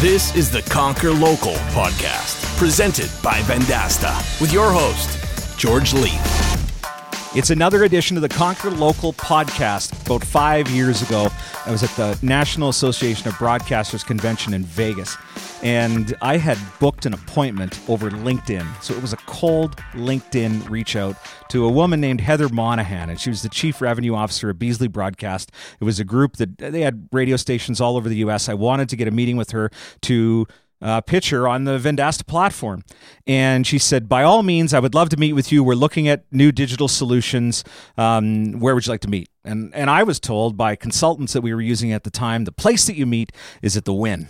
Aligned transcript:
This 0.00 0.34
is 0.34 0.50
the 0.50 0.62
Conquer 0.62 1.12
Local 1.12 1.52
podcast, 1.74 2.56
presented 2.56 3.10
by 3.22 3.34
Vendasta, 3.40 4.40
with 4.40 4.50
your 4.50 4.72
host, 4.72 5.58
George 5.58 5.92
Leith. 5.92 7.36
It's 7.36 7.50
another 7.50 7.84
edition 7.84 8.16
of 8.16 8.22
the 8.22 8.28
Conquer 8.30 8.70
Local 8.70 9.12
podcast. 9.12 10.06
About 10.06 10.24
five 10.24 10.70
years 10.70 11.02
ago, 11.02 11.28
I 11.66 11.70
was 11.70 11.82
at 11.82 11.90
the 11.90 12.18
National 12.22 12.70
Association 12.70 13.28
of 13.28 13.34
Broadcasters 13.34 14.02
convention 14.02 14.54
in 14.54 14.64
Vegas, 14.64 15.18
and 15.62 16.14
I 16.22 16.38
had 16.38 16.58
booked 16.78 17.06
an 17.06 17.14
appointment 17.14 17.80
over 17.88 18.10
LinkedIn. 18.10 18.82
So 18.82 18.94
it 18.94 19.02
was 19.02 19.12
a 19.12 19.18
cold 19.18 19.76
LinkedIn 19.92 20.68
reach 20.68 20.96
out 20.96 21.16
to 21.50 21.64
a 21.64 21.70
woman 21.70 22.00
named 22.00 22.20
Heather 22.20 22.48
Monahan, 22.48 23.10
and 23.10 23.20
she 23.20 23.30
was 23.30 23.42
the 23.42 23.48
chief 23.48 23.80
revenue 23.80 24.14
officer 24.14 24.50
of 24.50 24.58
Beasley 24.58 24.88
Broadcast. 24.88 25.52
It 25.80 25.84
was 25.84 26.00
a 26.00 26.04
group 26.04 26.36
that 26.36 26.58
they 26.58 26.80
had 26.80 27.08
radio 27.12 27.36
stations 27.36 27.80
all 27.80 27.96
over 27.96 28.08
the 28.08 28.16
U.S. 28.16 28.48
I 28.48 28.54
wanted 28.54 28.88
to 28.90 28.96
get 28.96 29.08
a 29.08 29.10
meeting 29.10 29.36
with 29.36 29.50
her 29.50 29.70
to 30.02 30.46
uh, 30.82 31.00
pitcher 31.02 31.46
on 31.46 31.64
the 31.64 31.78
Vendasta 31.78 32.26
platform. 32.26 32.82
And 33.26 33.66
she 33.66 33.78
said, 33.78 34.08
By 34.08 34.22
all 34.22 34.42
means, 34.42 34.72
I 34.72 34.80
would 34.80 34.94
love 34.94 35.10
to 35.10 35.16
meet 35.16 35.34
with 35.34 35.52
you. 35.52 35.62
We're 35.62 35.74
looking 35.74 36.08
at 36.08 36.24
new 36.30 36.52
digital 36.52 36.88
solutions. 36.88 37.64
Um, 37.98 38.60
where 38.60 38.74
would 38.74 38.86
you 38.86 38.92
like 38.92 39.00
to 39.02 39.10
meet? 39.10 39.28
And, 39.44 39.74
and 39.74 39.90
I 39.90 40.02
was 40.02 40.20
told 40.20 40.56
by 40.56 40.76
consultants 40.76 41.32
that 41.32 41.42
we 41.42 41.54
were 41.54 41.60
using 41.60 41.92
at 41.92 42.04
the 42.04 42.10
time 42.10 42.44
the 42.44 42.52
place 42.52 42.86
that 42.86 42.96
you 42.96 43.06
meet 43.06 43.32
is 43.62 43.76
at 43.76 43.84
the 43.84 43.94
Wynn. 43.94 44.28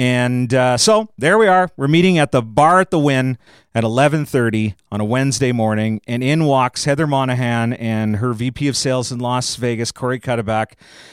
And 0.00 0.54
uh, 0.54 0.78
so 0.78 1.10
there 1.18 1.36
we 1.36 1.46
are. 1.46 1.68
We're 1.76 1.86
meeting 1.86 2.16
at 2.16 2.32
the 2.32 2.40
bar 2.40 2.80
at 2.80 2.90
the 2.90 2.98
Wynn 2.98 3.36
at 3.74 3.84
11:30 3.84 4.74
on 4.90 4.98
a 4.98 5.04
Wednesday 5.04 5.52
morning, 5.52 6.00
and 6.06 6.24
in 6.24 6.46
walks 6.46 6.86
Heather 6.86 7.06
Monahan 7.06 7.74
and 7.74 8.16
her 8.16 8.32
VP 8.32 8.66
of 8.66 8.78
Sales 8.78 9.12
in 9.12 9.18
Las 9.18 9.56
Vegas, 9.56 9.92
Corey 9.92 10.18
Cuddeback, 10.18 10.72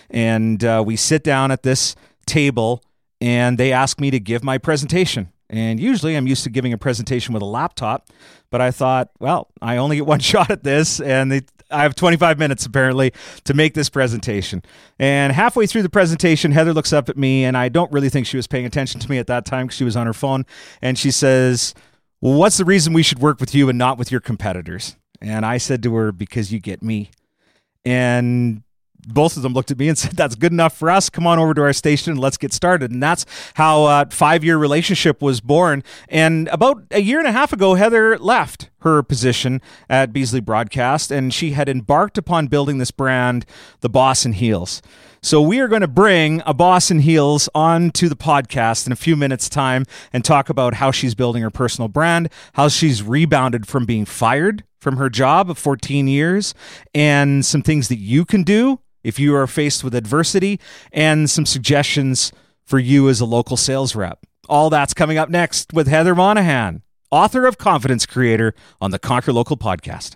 and 0.10 0.64
uh, 0.64 0.82
we 0.88 0.96
sit 0.96 1.22
down 1.22 1.52
at 1.52 1.64
this 1.64 1.98
table 2.26 2.82
and 3.20 3.58
they 3.58 3.74
ask 3.74 4.00
me 4.00 4.10
to 4.10 4.22
give 4.22 4.42
my 4.42 4.58
presentation. 4.58 5.34
And 5.50 5.82
usually 5.82 6.16
I'm 6.16 6.26
used 6.26 6.46
to 6.46 6.50
giving 6.50 6.72
a 6.72 6.78
presentation 6.78 7.34
with 7.34 7.44
a 7.44 7.46
laptop, 7.46 8.10
but 8.50 8.62
I 8.62 8.72
thought, 8.72 9.10
well, 9.20 9.50
I 9.62 9.76
only 9.76 9.98
get 9.98 10.06
one 10.06 10.20
shot 10.22 10.50
at 10.50 10.64
this, 10.64 11.02
and 11.02 11.30
they, 11.30 11.42
I 11.70 11.82
have 11.84 11.96
25 11.96 12.40
minutes 12.40 12.66
apparently 12.66 13.14
to 13.44 13.54
make 13.54 13.74
this 13.74 13.90
presentation. 13.90 14.64
And 15.00 15.34
halfway 15.34 15.68
through 15.68 15.84
the 15.84 15.90
presentation, 15.90 16.52
Heather 16.52 16.74
looks 16.74 16.94
up 16.94 17.10
at 17.10 17.18
me, 17.18 17.44
and 17.44 17.58
I 17.58 17.70
don't 17.70 17.92
really 17.92 18.10
think 18.10 18.26
she 18.26 18.38
was 18.38 18.48
paying 18.48 18.66
attention 18.66 19.00
to 19.02 19.10
me 19.10 19.18
at 19.18 19.28
that 19.28 19.46
time 19.46 19.68
because 19.68 19.78
she 19.78 19.84
was 19.84 19.96
on 19.98 20.08
her 20.08 20.14
phone. 20.14 20.46
And 20.82 20.98
she 20.98 21.12
says, 21.12 21.74
Well, 22.22 22.34
what's 22.34 22.58
the 22.58 22.66
reason 22.66 22.94
we 22.94 23.04
should 23.04 23.20
work 23.20 23.40
with 23.40 23.54
you 23.54 23.70
and 23.70 23.78
not 23.78 23.98
with 23.98 24.12
your 24.12 24.22
competitors? 24.22 24.96
And 25.22 25.46
I 25.46 25.58
said 25.58 25.84
to 25.84 25.96
her, 25.96 26.12
Because 26.12 26.54
you 26.54 26.60
get 26.60 26.82
me. 26.82 27.12
And 27.84 28.64
both 29.08 29.38
of 29.38 29.44
them 29.44 29.54
looked 29.54 29.72
at 29.72 29.80
me 29.80 29.88
and 29.88 29.98
said, 29.98 30.12
"That's 30.12 30.36
good 30.36 30.52
enough 30.52 30.76
for 30.78 30.90
us. 30.90 31.10
Come 31.10 31.26
on 31.26 31.40
over 31.40 31.54
to 31.54 31.62
our 31.62 31.74
station 31.74 32.12
and 32.12 32.20
let's 32.20 32.38
get 32.38 32.54
started." 32.54 32.92
And 32.92 33.02
that's 33.02 33.26
how 33.56 33.84
a 33.84 34.02
uh, 34.02 34.06
five-year 34.10 34.58
relationship 34.58 35.22
was 35.22 35.40
born. 35.42 35.84
And 36.10 36.48
about 36.50 36.84
a 36.92 37.02
year 37.02 37.20
and 37.20 37.28
a 37.28 37.32
half 37.32 37.54
ago, 37.54 37.76
Heather 37.76 38.18
left 38.18 38.70
her 38.96 39.04
position 39.04 39.62
at 39.90 40.14
Beasley 40.14 40.40
Broadcast, 40.40 41.12
and 41.12 41.34
she 41.34 41.52
had 41.52 41.70
embarked 41.70 42.18
upon 42.18 42.48
building 42.48 42.78
this 42.78 42.92
brand, 42.92 43.46
the 43.82 43.90
Boss 43.90 44.26
in 44.26 44.34
Heels. 44.34 44.82
So 45.22 45.42
we 45.42 45.60
are 45.60 45.68
going 45.68 45.82
to 45.82 45.88
bring 45.88 46.42
a 46.46 46.54
Boss 46.54 46.92
in 46.92 47.00
Heels 47.00 47.50
onto 47.56 48.08
the 48.08 48.16
podcast 48.16 48.86
in 48.86 48.94
a 48.94 48.96
few 48.96 49.16
minutes' 49.16 49.50
time 49.50 49.86
and 50.14 50.24
talk 50.24 50.50
about 50.50 50.76
how 50.76 50.92
she's 50.92 51.16
building 51.16 51.42
her 51.44 51.50
personal 51.50 51.88
brand, 51.88 52.30
how 52.54 52.68
she's 52.68 53.04
rebounded 53.04 53.68
from 53.68 53.86
being 53.86 54.06
fired 54.06 54.64
from 54.80 54.98
her 54.98 55.10
job 55.10 55.50
of 55.50 55.58
14 55.58 56.08
years, 56.08 56.54
and 56.94 57.46
some 57.46 57.62
things 57.62 57.88
that 57.88 57.98
you 57.98 58.26
can 58.26 58.44
do 58.44 58.80
if 59.04 59.20
you 59.20 59.36
are 59.36 59.48
faced 59.48 59.84
with 59.84 59.96
adversity, 59.96 60.60
and 60.92 61.30
some 61.30 61.46
suggestions 61.46 62.32
for 62.66 62.78
you 62.78 63.10
as 63.10 63.20
a 63.20 63.26
local 63.26 63.58
sales 63.58 63.96
rep. 63.96 64.26
All 64.50 64.70
that's 64.70 64.94
coming 64.94 65.18
up 65.18 65.30
next 65.30 65.74
with 65.74 65.88
Heather 65.88 66.14
Monahan, 66.14 66.84
author 67.12 67.46
of 67.46 67.58
Confidence 67.58 68.06
Creator 68.06 68.54
on 68.82 68.92
the 68.92 69.00
Conquer 69.00 69.34
Local 69.34 69.58
podcast. 69.58 70.16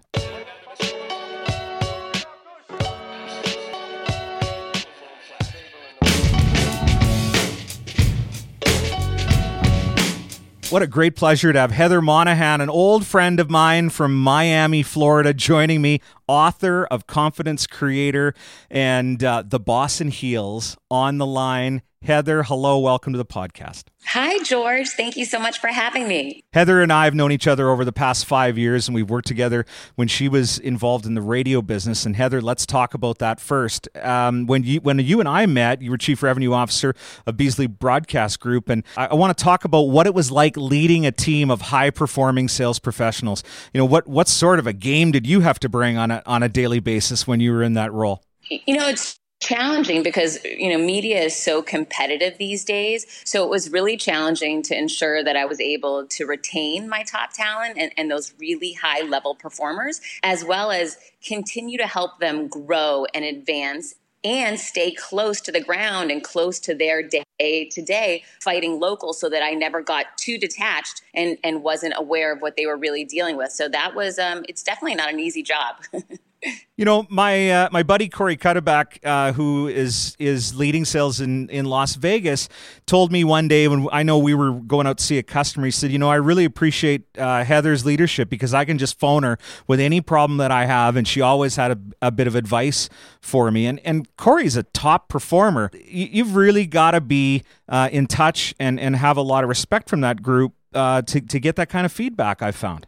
What 10.72 10.82
a 10.82 10.88
great 10.88 11.18
pleasure 11.18 11.52
to 11.52 11.60
have 11.60 11.72
Heather 11.72 12.02
Monahan, 12.02 12.62
an 12.62 12.70
old 12.70 13.06
friend 13.06 13.42
of 13.42 13.50
mine 13.50 13.90
from 13.90 14.18
Miami, 14.18 14.84
Florida, 14.84 15.34
joining 15.34 15.82
me, 15.82 16.00
author 16.32 16.86
of 16.86 17.08
Confidence 17.08 17.68
Creator 17.68 18.34
and 18.70 19.22
uh, 19.22 19.44
The 19.46 19.60
Boss 19.60 20.00
in 20.00 20.12
Heels 20.12 20.78
on 20.90 21.18
the 21.18 21.26
line. 21.26 21.82
Heather, 22.04 22.44
hello, 22.44 22.80
welcome 22.80 23.12
to 23.12 23.18
the 23.18 23.26
podcast. 23.26 23.84
Hi, 24.06 24.40
George. 24.44 24.90
Thank 24.90 25.16
you 25.16 25.26
so 25.26 25.40
much 25.40 25.60
for 25.60 25.68
having 25.68 26.08
me. 26.08 26.44
Heather 26.54 26.82
and 26.82 26.92
I 26.92 27.06
have 27.06 27.14
known 27.14 27.32
each 27.32 27.46
other 27.46 27.70
over 27.70 27.86
the 27.86 27.94
past 27.94 28.26
five 28.26 28.58
years, 28.58 28.88
and 28.88 28.96
we've 28.96 29.10
worked 29.10 29.28
together 29.28 29.64
when 29.96 30.08
she 30.08 30.28
was 30.28 30.58
involved 30.58 31.06
in 31.06 31.14
the 31.14 31.22
radio 31.22 31.62
business. 31.62 32.04
And 32.04 32.16
Heather, 32.16 32.42
let's 32.42 32.66
talk 32.66 32.96
about 32.96 33.20
that 33.20 33.40
first. 33.40 33.88
Um, 34.02 34.48
when 34.48 34.64
you 34.64 34.82
when 34.82 34.98
you 34.98 35.20
and 35.20 35.30
I 35.30 35.46
met, 35.46 35.84
you 35.84 35.92
were 35.92 35.98
chief 35.98 36.24
revenue 36.24 36.52
officer 36.52 36.96
of 37.28 37.38
Beasley 37.38 37.68
Broadcast 37.68 38.40
Group, 38.40 38.70
and 38.70 38.84
I, 38.98 39.06
I 39.08 39.14
want 39.14 39.38
to 39.38 39.44
talk 39.44 39.66
about 39.66 39.82
what 39.82 40.08
it 40.08 40.16
was 40.16 40.32
like 40.32 40.58
leading 40.58 41.06
a 41.06 41.12
team 41.12 41.52
of 41.52 41.62
high 41.62 41.92
performing 41.92 42.48
sales 42.48 42.80
professionals. 42.80 43.44
You 43.72 43.78
know, 43.78 43.86
what 43.86 44.08
what 44.08 44.28
sort 44.28 44.58
of 44.58 44.66
a 44.66 44.74
game 44.74 45.12
did 45.12 45.28
you 45.28 45.42
have 45.42 45.60
to 45.60 45.70
bring 45.70 45.98
on 45.98 46.10
a 46.10 46.21
on 46.26 46.44
a 46.44 46.50
daily 46.50 46.80
basis 46.80 47.28
when 47.28 47.40
you 47.40 47.52
were 47.52 47.64
in 47.64 47.74
that 47.74 47.92
role? 47.94 48.24
You 48.50 48.78
know, 48.78 48.88
it's 48.88 49.20
challenging 49.42 50.04
because 50.04 50.38
you 50.46 50.70
know 50.70 50.78
media 50.78 51.20
is 51.20 51.36
so 51.36 51.64
competitive 51.64 52.38
these 52.38 52.64
days 52.64 53.08
so 53.26 53.44
it 53.44 53.50
was 53.50 53.72
really 53.72 53.98
challenging 53.98 54.62
to 54.62 54.78
ensure 54.78 55.24
that 55.24 55.36
i 55.36 55.44
was 55.44 55.60
able 55.60 56.06
to 56.06 56.26
retain 56.26 56.88
my 56.88 57.02
top 57.02 57.34
talent 57.34 57.76
and, 57.76 57.92
and 57.98 58.12
those 58.12 58.36
really 58.40 58.74
high 58.74 59.02
level 59.02 59.34
performers 59.34 60.00
as 60.22 60.46
well 60.46 60.70
as 60.70 60.96
continue 61.26 61.76
to 61.76 61.88
help 61.88 62.20
them 62.20 62.48
grow 62.48 63.04
and 63.16 63.26
advance 63.26 63.96
and 64.24 64.60
stay 64.60 64.92
close 64.92 65.42
to 65.42 65.52
the 65.52 65.60
ground 65.60 66.12
and 66.12 66.24
close 66.24 66.60
to 66.60 66.76
their 66.76 67.02
day 67.02 67.24
to 67.72 67.82
day 67.82 68.24
fighting 68.42 68.80
local 68.80 69.14
so 69.14 69.30
that 69.30 69.44
I 69.44 69.52
never 69.52 69.82
got 69.82 70.18
too 70.18 70.38
detached 70.38 71.02
and, 71.14 71.38
and 71.44 71.64
wasn't 71.64 71.94
aware 71.98 72.32
of 72.32 72.42
what 72.42 72.56
they 72.56 72.66
were 72.66 72.78
really 72.78 73.04
dealing 73.04 73.38
with. 73.38 73.52
So 73.52 73.68
that 73.70 73.96
was, 73.96 74.20
um, 74.20 74.46
it's 74.48 74.64
definitely 74.64 74.96
not 74.96 75.12
an 75.12 75.20
easy 75.20 75.44
job. 75.44 75.78
You 76.76 76.86
know, 76.86 77.06
my 77.10 77.52
uh, 77.52 77.70
my 77.72 77.84
buddy 77.84 78.10
Corey 78.10 78.36
Cuddeback, 78.36 78.98
uh, 79.04 79.34
who 79.34 79.68
is 79.68 80.16
is 80.18 80.56
leading 80.56 80.86
sales 80.86 81.22
in, 81.22 81.48
in 81.50 81.66
Las 81.66 81.96
Vegas, 81.96 82.50
told 82.88 83.12
me 83.12 83.24
one 83.24 83.48
day 83.48 83.68
when 83.68 83.88
I 83.92 84.02
know 84.02 84.18
we 84.18 84.34
were 84.34 84.54
going 84.54 84.88
out 84.88 84.98
to 84.98 85.04
see 85.04 85.20
a 85.20 85.24
customer. 85.24 85.66
He 85.66 85.72
said, 85.72 85.92
"You 85.92 86.00
know, 86.00 86.10
I 86.10 86.16
really 86.16 86.44
appreciate 86.44 87.04
uh, 87.18 87.44
Heather's 87.44 87.86
leadership 87.86 88.30
because 88.30 88.56
I 88.56 88.66
can 88.66 88.80
just 88.80 89.00
phone 89.00 89.22
her 89.22 89.38
with 89.68 89.80
any 89.80 90.02
problem 90.02 90.38
that 90.38 90.50
I 90.50 90.66
have, 90.66 90.96
and 90.96 91.08
she 91.08 91.22
always 91.22 91.56
had 91.56 91.72
a, 91.72 92.08
a 92.08 92.12
bit 92.12 92.26
of 92.26 92.36
advice 92.36 92.90
for 93.22 93.52
me." 93.52 93.68
And 93.68 93.80
and 93.82 94.08
Corey's 94.18 94.56
a 94.56 94.64
top 94.64 95.08
performer. 95.10 95.70
You've 95.86 96.36
really 96.36 96.66
got 96.66 96.92
to 96.92 97.02
be 97.02 97.44
uh, 97.70 97.90
in 97.92 98.08
touch 98.08 98.56
and 98.60 98.80
and 98.80 98.96
have 98.96 99.18
a 99.18 99.22
lot 99.22 99.44
of 99.44 99.50
respect 99.50 99.88
from 99.88 100.02
that 100.02 100.24
group 100.24 100.54
uh, 100.74 101.04
to 101.04 101.22
to 101.22 101.40
get 101.40 101.56
that 101.58 101.70
kind 101.70 101.86
of 101.86 101.92
feedback. 101.92 102.42
I've 102.42 102.56
found. 102.56 102.88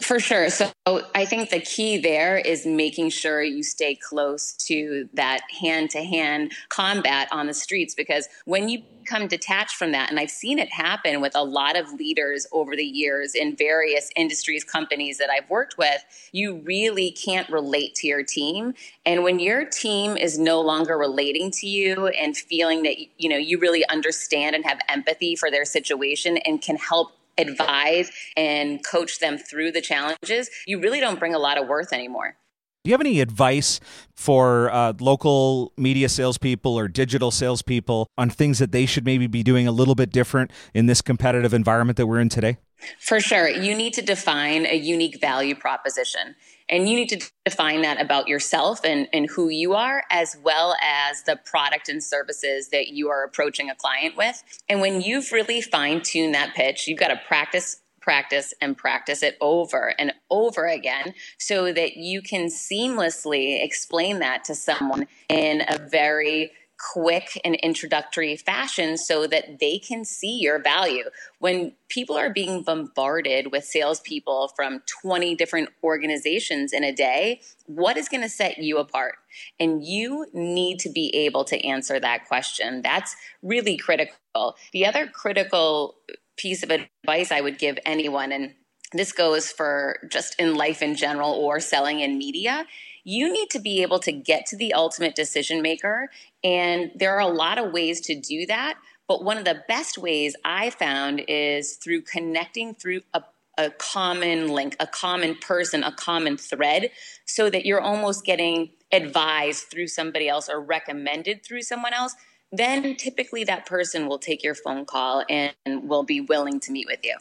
For 0.00 0.20
sure. 0.20 0.50
So 0.50 0.70
I 0.86 1.24
think 1.24 1.50
the 1.50 1.60
key 1.60 1.98
there 1.98 2.38
is 2.38 2.66
making 2.66 3.10
sure 3.10 3.42
you 3.42 3.62
stay 3.62 3.94
close 3.94 4.52
to 4.66 5.08
that 5.14 5.40
hand 5.60 5.90
to 5.90 6.02
hand 6.02 6.52
combat 6.68 7.28
on 7.30 7.46
the 7.46 7.54
streets 7.54 7.94
because 7.94 8.28
when 8.44 8.68
you 8.68 8.82
become 9.02 9.26
detached 9.26 9.74
from 9.74 9.92
that, 9.92 10.10
and 10.10 10.18
I've 10.18 10.30
seen 10.30 10.58
it 10.58 10.72
happen 10.72 11.20
with 11.20 11.32
a 11.34 11.44
lot 11.44 11.76
of 11.76 11.92
leaders 11.92 12.46
over 12.52 12.76
the 12.76 12.84
years 12.84 13.34
in 13.34 13.56
various 13.56 14.10
industries, 14.16 14.64
companies 14.64 15.18
that 15.18 15.28
I've 15.30 15.48
worked 15.50 15.76
with, 15.76 16.04
you 16.32 16.62
really 16.64 17.10
can't 17.10 17.48
relate 17.50 17.94
to 17.96 18.06
your 18.06 18.22
team. 18.22 18.74
And 19.04 19.22
when 19.22 19.38
your 19.38 19.64
team 19.64 20.16
is 20.16 20.38
no 20.38 20.60
longer 20.60 20.96
relating 20.96 21.50
to 21.52 21.66
you 21.66 22.08
and 22.08 22.36
feeling 22.36 22.82
that 22.84 22.96
you 23.18 23.28
know 23.28 23.36
you 23.36 23.58
really 23.58 23.86
understand 23.88 24.54
and 24.54 24.64
have 24.64 24.78
empathy 24.88 25.36
for 25.36 25.50
their 25.50 25.64
situation 25.64 26.38
and 26.38 26.62
can 26.62 26.76
help 26.76 27.12
advise 27.38 28.10
and 28.36 28.84
coach 28.84 29.18
them 29.18 29.38
through 29.38 29.72
the 29.72 29.80
challenges, 29.80 30.50
you 30.66 30.80
really 30.80 31.00
don't 31.00 31.18
bring 31.18 31.34
a 31.34 31.38
lot 31.38 31.58
of 31.58 31.68
worth 31.68 31.92
anymore. 31.92 32.36
Do 32.84 32.88
you 32.90 32.94
have 32.94 33.00
any 33.00 33.20
advice 33.20 33.78
for 34.16 34.68
uh, 34.72 34.92
local 34.98 35.72
media 35.76 36.08
salespeople 36.08 36.76
or 36.76 36.88
digital 36.88 37.30
salespeople 37.30 38.08
on 38.18 38.28
things 38.28 38.58
that 38.58 38.72
they 38.72 38.86
should 38.86 39.04
maybe 39.04 39.28
be 39.28 39.44
doing 39.44 39.68
a 39.68 39.72
little 39.72 39.94
bit 39.94 40.10
different 40.10 40.50
in 40.74 40.86
this 40.86 41.00
competitive 41.00 41.54
environment 41.54 41.96
that 41.96 42.08
we're 42.08 42.18
in 42.18 42.28
today? 42.28 42.58
For 42.98 43.20
sure. 43.20 43.48
You 43.48 43.74
need 43.74 43.94
to 43.94 44.02
define 44.02 44.66
a 44.66 44.76
unique 44.76 45.20
value 45.20 45.54
proposition. 45.54 46.34
And 46.68 46.88
you 46.88 46.96
need 46.96 47.08
to 47.10 47.30
define 47.44 47.82
that 47.82 48.00
about 48.00 48.28
yourself 48.28 48.84
and, 48.84 49.08
and 49.12 49.28
who 49.28 49.48
you 49.50 49.74
are, 49.74 50.04
as 50.10 50.36
well 50.42 50.74
as 50.80 51.22
the 51.24 51.38
product 51.44 51.88
and 51.88 52.02
services 52.02 52.68
that 52.70 52.88
you 52.88 53.10
are 53.10 53.24
approaching 53.24 53.68
a 53.68 53.74
client 53.74 54.16
with. 54.16 54.42
And 54.68 54.80
when 54.80 55.02
you've 55.02 55.32
really 55.32 55.60
fine 55.60 56.00
tuned 56.00 56.34
that 56.34 56.54
pitch, 56.54 56.88
you've 56.88 56.98
got 56.98 57.08
to 57.08 57.20
practice 57.26 57.82
practice 58.00 58.52
and 58.60 58.76
practice 58.76 59.22
it 59.22 59.38
over 59.40 59.94
and 59.98 60.12
over 60.28 60.66
again 60.66 61.14
so 61.38 61.72
that 61.72 61.96
you 61.96 62.20
can 62.20 62.48
seamlessly 62.48 63.64
explain 63.64 64.18
that 64.18 64.44
to 64.44 64.54
someone 64.54 65.06
in 65.28 65.62
a 65.68 65.78
very 65.78 66.50
quick 66.82 67.40
and 67.44 67.54
introductory 67.56 68.36
fashion 68.36 68.98
so 68.98 69.26
that 69.26 69.60
they 69.60 69.78
can 69.78 70.04
see 70.04 70.38
your 70.38 70.60
value. 70.60 71.04
When 71.38 71.74
people 71.88 72.16
are 72.16 72.32
being 72.32 72.62
bombarded 72.62 73.52
with 73.52 73.64
salespeople 73.64 74.52
from 74.56 74.82
20 75.02 75.34
different 75.36 75.68
organizations 75.84 76.72
in 76.72 76.82
a 76.82 76.92
day, 76.92 77.40
what 77.66 77.96
is 77.96 78.08
going 78.08 78.22
to 78.22 78.28
set 78.28 78.58
you 78.58 78.78
apart? 78.78 79.14
And 79.60 79.84
you 79.84 80.26
need 80.32 80.80
to 80.80 80.90
be 80.90 81.14
able 81.14 81.44
to 81.44 81.64
answer 81.64 82.00
that 82.00 82.26
question. 82.26 82.82
That's 82.82 83.14
really 83.42 83.76
critical. 83.76 84.56
The 84.72 84.86
other 84.86 85.06
critical 85.06 85.96
piece 86.36 86.62
of 86.62 86.70
advice 86.70 87.30
I 87.30 87.40
would 87.40 87.58
give 87.58 87.78
anyone, 87.86 88.32
and 88.32 88.54
this 88.92 89.12
goes 89.12 89.50
for 89.50 89.98
just 90.10 90.34
in 90.38 90.54
life 90.54 90.82
in 90.82 90.96
general 90.96 91.32
or 91.32 91.60
selling 91.60 92.00
in 92.00 92.18
media, 92.18 92.66
you 93.04 93.32
need 93.32 93.50
to 93.50 93.58
be 93.58 93.82
able 93.82 93.98
to 94.00 94.12
get 94.12 94.46
to 94.46 94.56
the 94.56 94.74
ultimate 94.74 95.14
decision 95.14 95.62
maker. 95.62 96.10
And 96.44 96.90
there 96.94 97.14
are 97.14 97.20
a 97.20 97.26
lot 97.26 97.58
of 97.58 97.72
ways 97.72 98.00
to 98.02 98.14
do 98.14 98.46
that. 98.46 98.78
But 99.08 99.24
one 99.24 99.36
of 99.36 99.44
the 99.44 99.62
best 99.68 99.98
ways 99.98 100.36
I 100.44 100.70
found 100.70 101.24
is 101.28 101.74
through 101.74 102.02
connecting 102.02 102.74
through 102.74 103.02
a, 103.12 103.22
a 103.58 103.70
common 103.70 104.48
link, 104.48 104.76
a 104.80 104.86
common 104.86 105.34
person, 105.36 105.82
a 105.82 105.92
common 105.92 106.36
thread, 106.36 106.90
so 107.24 107.50
that 107.50 107.66
you're 107.66 107.80
almost 107.80 108.24
getting 108.24 108.70
advised 108.92 109.64
through 109.70 109.88
somebody 109.88 110.28
else 110.28 110.48
or 110.48 110.60
recommended 110.60 111.44
through 111.44 111.62
someone 111.62 111.92
else. 111.92 112.14
Then 112.52 112.96
typically 112.96 113.44
that 113.44 113.66
person 113.66 114.06
will 114.06 114.18
take 114.18 114.42
your 114.44 114.54
phone 114.54 114.84
call 114.84 115.24
and 115.28 115.54
will 115.66 116.04
be 116.04 116.20
willing 116.20 116.60
to 116.60 116.72
meet 116.72 116.86
with 116.86 117.00
you. 117.02 117.16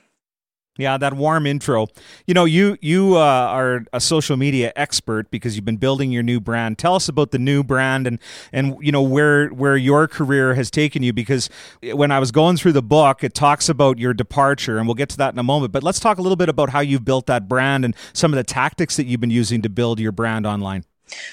Yeah, 0.81 0.97
that 0.97 1.13
warm 1.13 1.45
intro. 1.45 1.87
You 2.25 2.33
know, 2.33 2.45
you 2.45 2.77
you 2.81 3.15
uh, 3.15 3.19
are 3.19 3.85
a 3.93 4.01
social 4.01 4.35
media 4.35 4.73
expert 4.75 5.29
because 5.29 5.55
you've 5.55 5.65
been 5.65 5.77
building 5.77 6.11
your 6.11 6.23
new 6.23 6.39
brand. 6.39 6.77
Tell 6.77 6.95
us 6.95 7.07
about 7.07 7.31
the 7.31 7.39
new 7.39 7.63
brand 7.63 8.07
and 8.07 8.19
and 8.51 8.75
you 8.81 8.91
know 8.91 9.01
where 9.01 9.49
where 9.49 9.77
your 9.77 10.07
career 10.07 10.55
has 10.55 10.71
taken 10.71 11.03
you. 11.03 11.13
Because 11.13 11.49
when 11.83 12.11
I 12.11 12.19
was 12.19 12.31
going 12.31 12.57
through 12.57 12.73
the 12.73 12.81
book, 12.81 13.23
it 13.23 13.33
talks 13.33 13.69
about 13.69 13.99
your 13.99 14.13
departure, 14.13 14.77
and 14.77 14.87
we'll 14.87 14.95
get 14.95 15.09
to 15.09 15.17
that 15.17 15.33
in 15.33 15.39
a 15.39 15.43
moment. 15.43 15.71
But 15.71 15.83
let's 15.83 15.99
talk 15.99 16.17
a 16.17 16.21
little 16.21 16.35
bit 16.35 16.49
about 16.49 16.71
how 16.71 16.79
you've 16.79 17.05
built 17.05 17.27
that 17.27 17.47
brand 17.47 17.85
and 17.85 17.95
some 18.13 18.33
of 18.33 18.37
the 18.37 18.43
tactics 18.43 18.97
that 18.97 19.05
you've 19.05 19.21
been 19.21 19.29
using 19.29 19.61
to 19.61 19.69
build 19.69 19.99
your 19.99 20.11
brand 20.11 20.45
online. 20.47 20.83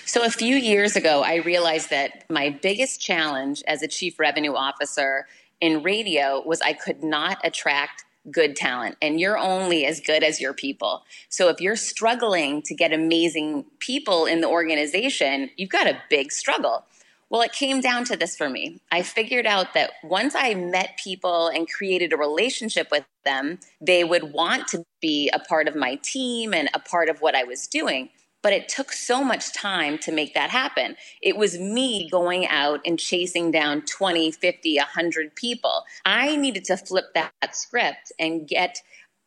So, 0.04 0.24
a 0.24 0.30
few 0.30 0.56
years 0.56 0.96
ago, 0.96 1.22
I 1.22 1.36
realized 1.36 1.90
that 1.90 2.24
my 2.28 2.50
biggest 2.50 3.00
challenge 3.00 3.62
as 3.66 3.82
a 3.82 3.88
chief 3.88 4.18
revenue 4.18 4.54
officer 4.54 5.26
in 5.60 5.82
radio 5.82 6.42
was 6.44 6.60
I 6.60 6.72
could 6.72 7.02
not 7.02 7.38
attract 7.44 8.04
good 8.30 8.56
talent 8.56 8.96
and 9.00 9.20
you're 9.20 9.38
only 9.38 9.86
as 9.86 10.00
good 10.00 10.22
as 10.22 10.40
your 10.40 10.52
people. 10.52 11.04
So 11.28 11.48
if 11.48 11.60
you're 11.60 11.76
struggling 11.76 12.62
to 12.62 12.74
get 12.74 12.92
amazing 12.92 13.64
people 13.78 14.26
in 14.26 14.40
the 14.40 14.48
organization, 14.48 15.50
you've 15.56 15.70
got 15.70 15.86
a 15.86 16.00
big 16.10 16.32
struggle. 16.32 16.84
Well, 17.30 17.42
it 17.42 17.52
came 17.52 17.82
down 17.82 18.04
to 18.06 18.16
this 18.16 18.36
for 18.36 18.48
me. 18.48 18.80
I 18.90 19.02
figured 19.02 19.46
out 19.46 19.74
that 19.74 19.90
once 20.02 20.34
I 20.34 20.54
met 20.54 20.98
people 21.02 21.48
and 21.48 21.70
created 21.70 22.12
a 22.12 22.16
relationship 22.16 22.88
with 22.90 23.04
them, 23.24 23.58
they 23.82 24.02
would 24.02 24.32
want 24.32 24.66
to 24.68 24.84
be 25.02 25.30
a 25.34 25.38
part 25.38 25.68
of 25.68 25.76
my 25.76 25.96
team 25.96 26.54
and 26.54 26.70
a 26.72 26.78
part 26.78 27.10
of 27.10 27.20
what 27.20 27.34
I 27.34 27.44
was 27.44 27.66
doing. 27.66 28.08
But 28.48 28.54
it 28.54 28.66
took 28.66 28.92
so 28.92 29.22
much 29.22 29.52
time 29.52 29.98
to 29.98 30.10
make 30.10 30.32
that 30.32 30.48
happen. 30.48 30.96
It 31.20 31.36
was 31.36 31.58
me 31.58 32.08
going 32.08 32.46
out 32.46 32.80
and 32.86 32.98
chasing 32.98 33.50
down 33.50 33.82
20, 33.82 34.32
50, 34.32 34.78
100 34.78 35.34
people. 35.34 35.84
I 36.06 36.34
needed 36.34 36.64
to 36.64 36.78
flip 36.78 37.12
that 37.12 37.34
script 37.52 38.10
and 38.18 38.48
get 38.48 38.78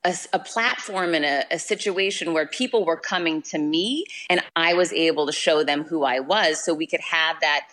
a, 0.03 0.15
a, 0.33 0.39
platform 0.39 1.13
and 1.13 1.23
a, 1.23 1.43
a, 1.51 1.59
situation 1.59 2.33
where 2.33 2.47
people 2.47 2.83
were 2.83 2.97
coming 2.97 3.43
to 3.43 3.59
me 3.59 4.05
and 4.27 4.41
I 4.55 4.73
was 4.73 4.91
able 4.91 5.27
to 5.27 5.31
show 5.31 5.63
them 5.63 5.83
who 5.83 6.03
I 6.03 6.19
was 6.19 6.65
so 6.65 6.73
we 6.73 6.87
could 6.87 7.01
have 7.01 7.39
that 7.41 7.67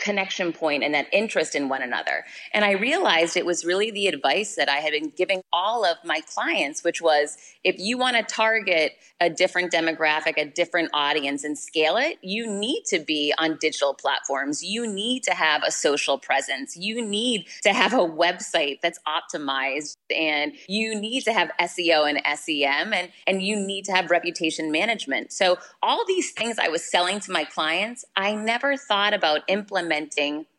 connection 0.00 0.52
point 0.52 0.82
and 0.82 0.94
that 0.94 1.06
interest 1.12 1.54
in 1.54 1.68
one 1.68 1.82
another. 1.82 2.24
And 2.52 2.64
I 2.64 2.72
realized 2.72 3.36
it 3.36 3.46
was 3.46 3.64
really 3.64 3.90
the 3.90 4.06
advice 4.06 4.56
that 4.56 4.68
I 4.68 4.76
had 4.76 4.92
been 4.92 5.12
giving 5.16 5.42
all 5.52 5.84
of 5.84 5.98
my 6.04 6.20
clients, 6.22 6.82
which 6.82 7.00
was 7.02 7.36
if 7.62 7.78
you 7.78 7.98
want 7.98 8.16
to 8.16 8.22
target 8.22 8.92
a 9.20 9.28
different 9.28 9.70
demographic, 9.72 10.34
a 10.38 10.46
different 10.46 10.90
audience, 10.94 11.44
and 11.44 11.58
scale 11.58 11.96
it, 11.98 12.18
you 12.22 12.50
need 12.50 12.84
to 12.86 12.98
be 12.98 13.34
on 13.38 13.58
digital 13.60 13.92
platforms. 13.92 14.62
You 14.62 14.90
need 14.90 15.22
to 15.24 15.34
have 15.34 15.62
a 15.62 15.70
social 15.70 16.18
presence. 16.18 16.76
You 16.76 17.04
need 17.04 17.46
to 17.62 17.72
have 17.72 17.92
a 17.92 17.98
website 17.98 18.80
that's 18.82 18.98
optimized, 19.06 19.96
and 20.14 20.52
you 20.68 20.98
need 20.98 21.24
to 21.24 21.32
have 21.32 21.50
SEO 21.60 22.08
and 22.08 22.20
SEM, 22.38 22.94
and, 22.94 23.10
and 23.26 23.42
you 23.42 23.56
need 23.56 23.84
to 23.84 23.92
have 23.92 24.10
reputation 24.10 24.72
management. 24.72 25.32
So, 25.32 25.58
all 25.82 26.04
these 26.06 26.32
things 26.32 26.58
I 26.58 26.68
was 26.68 26.90
selling 26.90 27.20
to 27.20 27.32
my 27.32 27.44
clients, 27.44 28.04
I 28.16 28.34
never 28.34 28.76
thought 28.76 29.12
about 29.12 29.42
implementing 29.48 29.89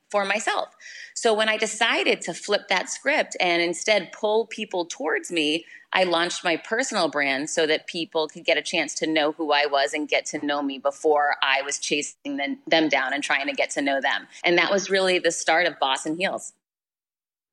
for 0.10 0.25
myself. 0.25 0.75
So 1.13 1.33
when 1.33 1.50
I 1.50 1.57
decided 1.57 2.22
to 2.22 2.33
flip 2.33 2.68
that 2.68 2.89
script 2.89 3.38
and 3.39 3.62
instead 3.62 4.12
pull 4.12 4.45
people 4.45 4.86
towards 4.86 5.31
me, 5.31 5.66
I 5.94 6.04
launched 6.04 6.44
my 6.44 6.57
personal 6.57 7.10
brand 7.10 7.50
so 7.50 7.66
that 7.68 7.88
people 7.88 8.28
could 8.28 8.45
get 8.45 8.57
a 8.57 8.62
chance 8.62 8.94
to 8.95 9.07
know 9.07 9.31
who 9.31 9.51
I 9.51 9.66
was 9.66 9.94
and 9.94 10.07
get 10.07 10.25
to 10.28 10.45
know 10.45 10.62
me 10.62 10.78
before 10.78 11.36
I 11.42 11.62
was 11.63 11.80
chasing 11.80 12.38
them, 12.38 12.89
down 12.89 13.13
and 13.13 13.24
trying 13.24 13.48
to 13.48 13.54
get 13.54 13.69
to 13.72 13.81
know 13.81 14.00
them. 14.01 14.28
And 14.44 14.57
that 14.57 14.72
was 14.72 14.89
really 14.89 15.19
the 15.19 15.31
start 15.31 15.66
of 15.66 15.80
Boss 15.80 16.06
in 16.06 16.18
Heels. 16.18 16.54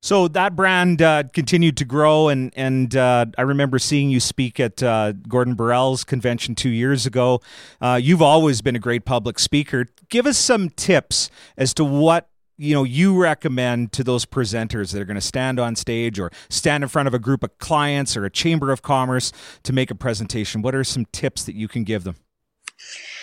So 0.00 0.28
that 0.28 0.54
brand 0.54 1.02
uh, 1.02 1.24
continued 1.32 1.76
to 1.78 1.84
grow, 1.84 2.28
and 2.28 2.52
and 2.56 2.94
uh, 2.94 3.26
I 3.36 3.42
remember 3.42 3.80
seeing 3.80 4.10
you 4.10 4.20
speak 4.20 4.60
at 4.60 4.80
uh, 4.80 5.12
Gordon 5.12 5.56
Borrell's 5.56 6.04
convention 6.04 6.54
two 6.54 6.70
years 6.70 7.04
ago. 7.04 7.40
Uh, 7.80 7.98
you've 8.00 8.22
always 8.22 8.62
been 8.62 8.76
a 8.76 8.80
great 8.80 9.04
public 9.04 9.40
speaker. 9.40 9.86
Give 10.08 10.26
us 10.26 10.38
some 10.38 10.70
tips 10.70 11.30
as 11.56 11.74
to 11.74 11.84
what 11.84 12.28
you 12.58 12.74
know 12.74 12.84
you 12.84 13.20
recommend 13.20 13.92
to 13.92 14.04
those 14.04 14.24
presenters 14.24 14.92
that 14.92 15.00
are 15.00 15.04
going 15.04 15.16
to 15.16 15.20
stand 15.20 15.58
on 15.58 15.74
stage 15.74 16.18
or 16.18 16.30
stand 16.48 16.84
in 16.84 16.88
front 16.88 17.08
of 17.08 17.14
a 17.14 17.18
group 17.18 17.42
of 17.42 17.56
clients 17.58 18.16
or 18.16 18.24
a 18.24 18.30
chamber 18.30 18.70
of 18.70 18.82
commerce 18.82 19.32
to 19.62 19.72
make 19.72 19.90
a 19.90 19.94
presentation 19.94 20.60
what 20.60 20.74
are 20.74 20.84
some 20.84 21.06
tips 21.12 21.44
that 21.44 21.54
you 21.54 21.68
can 21.68 21.84
give 21.84 22.02
them 22.02 22.16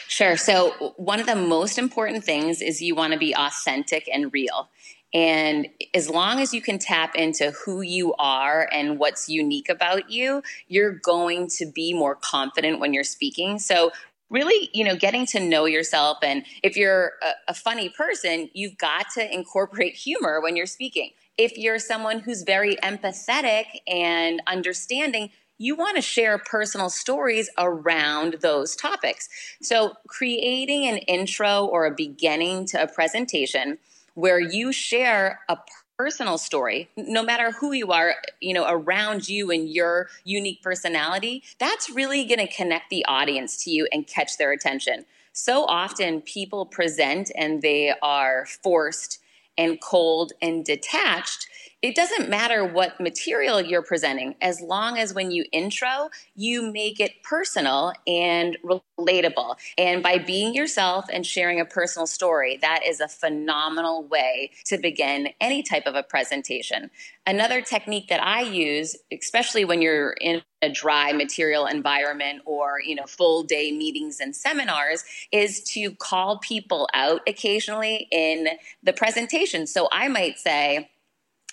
sure 0.07 0.37
so 0.37 0.93
one 0.95 1.19
of 1.19 1.25
the 1.25 1.35
most 1.35 1.77
important 1.77 2.23
things 2.23 2.61
is 2.61 2.81
you 2.81 2.95
want 2.95 3.11
to 3.11 3.19
be 3.19 3.35
authentic 3.35 4.09
and 4.11 4.31
real 4.33 4.69
and 5.15 5.69
as 5.93 6.09
long 6.09 6.41
as 6.41 6.53
you 6.53 6.61
can 6.61 6.77
tap 6.77 7.15
into 7.15 7.51
who 7.51 7.81
you 7.81 8.13
are 8.15 8.67
and 8.73 8.99
what's 8.99 9.29
unique 9.29 9.69
about 9.69 10.09
you, 10.09 10.43
you're 10.67 10.91
going 10.91 11.47
to 11.57 11.65
be 11.65 11.93
more 11.93 12.15
confident 12.15 12.81
when 12.81 12.93
you're 12.93 13.05
speaking. 13.05 13.57
So 13.57 13.91
really 14.29 14.69
you 14.73 14.83
know 14.83 14.95
getting 14.95 15.25
to 15.25 15.39
know 15.39 15.65
yourself 15.65 16.17
and 16.23 16.43
if 16.63 16.75
you're 16.75 17.13
a, 17.21 17.51
a, 17.51 17.53
funny 17.53 17.89
person 17.89 18.49
you've 18.53 18.75
got 18.75 19.05
to 19.13 19.31
incorporate 19.31 19.93
humor 19.93 20.41
when 20.41 20.55
you're 20.55 20.65
speaking 20.65 21.11
if 21.37 21.55
you're 21.59 21.77
someone 21.77 22.17
who's 22.19 22.41
very 22.41 22.75
empathetic 22.77 23.65
and 23.87 24.41
understanding 24.47 25.29
you 25.59 25.75
want 25.75 25.95
to 25.95 26.01
share 26.01 26.39
personal 26.39 26.89
stories 26.89 27.51
around 27.59 28.37
those 28.41 28.75
topics 28.75 29.29
so 29.61 29.93
creating 30.07 30.87
an 30.87 30.97
intro 30.97 31.63
or 31.63 31.85
a 31.85 31.93
beginning 31.93 32.65
to 32.65 32.81
a 32.81 32.87
presentation 32.87 33.77
where 34.15 34.39
you 34.39 34.71
share 34.71 35.39
a 35.47 35.57
personal 35.97 36.37
story, 36.37 36.89
no 36.97 37.23
matter 37.23 37.51
who 37.51 37.71
you 37.71 37.91
are, 37.91 38.15
you 38.41 38.53
know, 38.53 38.65
around 38.67 39.29
you 39.29 39.49
and 39.51 39.69
your 39.69 40.09
unique 40.23 40.61
personality, 40.61 41.43
that's 41.59 41.89
really 41.89 42.25
going 42.25 42.39
to 42.39 42.53
connect 42.53 42.89
the 42.89 43.05
audience 43.05 43.63
to 43.63 43.71
you 43.71 43.87
and 43.93 44.07
catch 44.07 44.37
their 44.37 44.51
attention. 44.51 45.05
So 45.31 45.65
often 45.65 46.21
people 46.21 46.65
present 46.65 47.31
and 47.37 47.61
they 47.61 47.93
are 48.01 48.45
forced 48.63 49.19
and 49.57 49.79
cold 49.81 50.33
and 50.41 50.65
detached 50.65 51.47
it 51.85 51.93
doesn't 51.93 52.31
matter 52.31 52.65
what 52.65 52.99
material 52.99 53.61
you're 53.61 53.83
presenting 53.83 54.33
as 54.41 54.59
long 54.59 54.97
as 54.97 55.13
when 55.13 55.29
you 55.29 55.45
intro 55.51 56.09
you 56.33 56.71
make 56.71 56.99
it 56.99 57.21
personal 57.21 57.93
and 58.07 58.57
relatable. 58.65 59.55
And 59.77 60.01
by 60.01 60.17
being 60.17 60.55
yourself 60.55 61.05
and 61.13 61.23
sharing 61.23 61.59
a 61.59 61.65
personal 61.65 62.07
story 62.07 62.57
that 62.61 62.81
is 62.83 62.99
a 62.99 63.07
phenomenal 63.07 64.03
way 64.03 64.49
to 64.65 64.79
begin 64.79 65.29
any 65.39 65.61
type 65.61 65.85
of 65.85 65.93
a 65.93 66.01
presentation. 66.01 66.89
Another 67.27 67.61
technique 67.61 68.07
that 68.07 68.23
i 68.23 68.41
use 68.41 68.95
especially 69.11 69.63
when 69.63 69.81
you're 69.81 70.13
in 70.13 70.41
a 70.63 70.69
dry 70.69 71.13
material 71.13 71.67
environment 71.67 72.41
or 72.45 72.79
you 72.83 72.95
know 72.95 73.05
full 73.05 73.43
day 73.43 73.71
meetings 73.71 74.19
and 74.19 74.35
seminars 74.35 75.03
is 75.31 75.61
to 75.61 75.91
call 75.91 76.39
people 76.39 76.89
out 76.95 77.21
occasionally 77.27 78.07
in 78.11 78.47
the 78.81 78.93
presentation. 78.93 79.67
So 79.67 79.87
i 79.91 80.07
might 80.07 80.39
say 80.39 80.89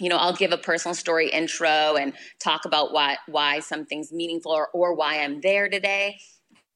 you 0.03 0.09
know, 0.09 0.17
I'll 0.17 0.35
give 0.35 0.51
a 0.51 0.59
personal 0.59 0.97
story 0.97 1.29
intro 1.31 1.95
and 1.95 2.13
talk 2.41 2.65
about 2.65 2.93
why 2.93 3.19
why 3.29 3.61
something's 3.61 4.13
meaningful 4.13 4.51
or, 4.51 4.69
or 4.75 4.95
why 4.95 5.21
I'm 5.21 5.41
there 5.41 5.69
today. 5.69 6.19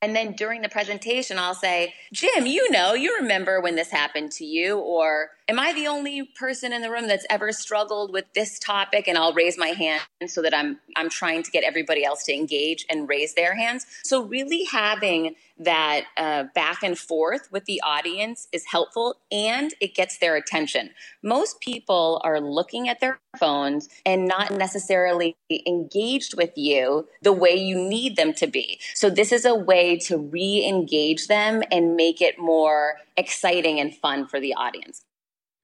And 0.01 0.15
then 0.15 0.35
during 0.35 0.63
the 0.63 0.69
presentation, 0.69 1.37
I'll 1.39 1.55
say, 1.55 1.93
Jim, 2.13 2.47
you 2.47 2.71
know, 2.71 2.95
you 2.95 3.17
remember 3.21 3.61
when 3.61 3.75
this 3.75 3.91
happened 3.91 4.31
to 4.33 4.45
you, 4.45 4.79
or 4.79 5.31
am 5.49 5.59
I 5.59 5.73
the 5.73 5.87
only 5.87 6.25
person 6.39 6.73
in 6.73 6.83
the 6.83 6.91
room 6.91 7.07
that's 7.07 7.27
ever 7.31 7.53
struggled 7.53 8.13
with 8.13 8.33
this 8.35 8.59
topic? 8.59 9.07
And 9.09 9.17
I'll 9.17 9.33
raise 9.33 9.57
my 9.59 9.69
hand 9.69 10.03
so 10.27 10.43
that 10.43 10.55
I'm 10.55 10.79
I'm 10.97 11.09
trying 11.09 11.43
to 11.45 11.51
get 11.51 11.65
everybody 11.65 12.05
else 12.05 12.25
to 12.25 12.35
engage 12.35 12.87
and 12.91 13.09
raise 13.09 13.35
their 13.35 13.55
hands. 13.55 13.87
So 14.03 14.25
really 14.25 14.65
having 14.65 15.37
that 15.59 16.05
uh, 16.19 16.45
back 16.55 16.83
and 16.83 16.99
forth 16.99 17.51
with 17.51 17.65
the 17.65 17.81
audience 17.83 18.47
is 18.53 18.67
helpful 18.67 19.17
and 19.33 19.73
it 19.81 19.95
gets 19.95 20.19
their 20.19 20.37
attention. 20.37 20.91
Most 21.23 21.61
people 21.61 22.21
are 22.25 22.41
looking 22.41 22.89
at 22.89 23.01
their 23.01 23.21
phones 23.39 23.89
and 24.05 24.27
not 24.27 24.51
necessarily 24.51 25.37
engaged 25.67 26.37
with 26.37 26.53
you 26.57 27.09
the 27.23 27.33
way 27.33 27.55
you 27.55 27.79
need 27.79 28.17
them 28.17 28.35
to 28.35 28.47
be. 28.47 28.79
So, 28.95 29.09
this 29.09 29.33
is 29.33 29.45
a 29.45 29.55
way 29.55 29.97
to 30.01 30.19
re 30.19 30.65
engage 30.67 31.27
them 31.29 31.63
and 31.71 31.97
make 31.97 32.21
it 32.21 32.39
more 32.39 32.97
exciting 33.17 33.81
and 33.81 33.95
fun 33.95 34.27
for 34.27 34.41
the 34.41 34.55
audience. 34.55 35.06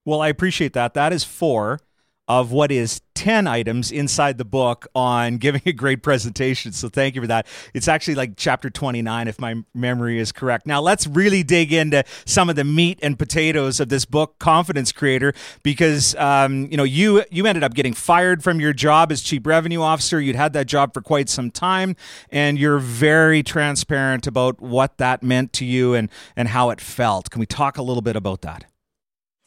Well, 0.05 0.21
I 0.21 0.29
appreciate 0.29 0.73
that. 0.73 0.95
That 0.95 1.13
is 1.13 1.25
four 1.25 1.81
of 2.29 2.53
what 2.53 2.71
is 2.71 3.01
10 3.15 3.47
items 3.47 3.91
inside 3.91 4.39
the 4.39 4.45
book 4.45 4.87
on 4.95 5.37
giving 5.37 5.61
a 5.67 5.73
great 5.73 6.03
presentation. 6.03 6.73
So 6.73 6.89
thank 6.89 7.15
you 7.15 7.21
for 7.21 7.27
that. 7.27 7.47
It's 7.75 7.89
actually 7.89 8.15
like 8.15 8.35
chapter 8.37 8.71
29, 8.71 9.29
if 9.29 9.41
my 9.41 9.57
memory 9.75 10.19
is 10.19 10.33
correct. 10.33 10.67
Now 10.67 10.81
let's 10.81 11.07
really 11.07 11.43
dig 11.43 11.73
into 11.73 12.05
some 12.25 12.49
of 12.49 12.57
the 12.57 12.65
meat 12.65 12.99
and 13.03 13.19
potatoes 13.19 13.81
of 13.81 13.89
this 13.89 14.05
book, 14.05 14.39
Confidence 14.39 14.93
Creator, 14.93 15.35
because, 15.63 16.15
um, 16.15 16.69
you 16.71 16.77
know, 16.77 16.85
you, 16.85 17.25
you 17.31 17.45
ended 17.47 17.65
up 17.65 17.75
getting 17.75 17.93
fired 17.93 18.43
from 18.43 18.61
your 18.61 18.73
job 18.73 19.13
as 19.13 19.21
chief 19.21 19.45
revenue 19.45 19.83
officer. 19.83 20.21
You'd 20.21 20.37
had 20.37 20.53
that 20.55 20.67
job 20.67 20.95
for 20.95 21.03
quite 21.03 21.29
some 21.29 21.51
time 21.51 21.97
and 22.31 22.59
you're 22.59 22.79
very 22.79 23.43
transparent 23.43 24.27
about 24.27 24.61
what 24.61 24.99
that 24.99 25.23
meant 25.23 25.53
to 25.55 25.65
you 25.65 25.95
and, 25.95 26.09
and 26.37 26.49
how 26.49 26.71
it 26.71 26.81
felt. 26.81 27.31
Can 27.31 27.41
we 27.41 27.47
talk 27.47 27.79
a 27.79 27.83
little 27.83 28.03
bit 28.03 28.17
about 28.17 28.43
that? 28.43 28.72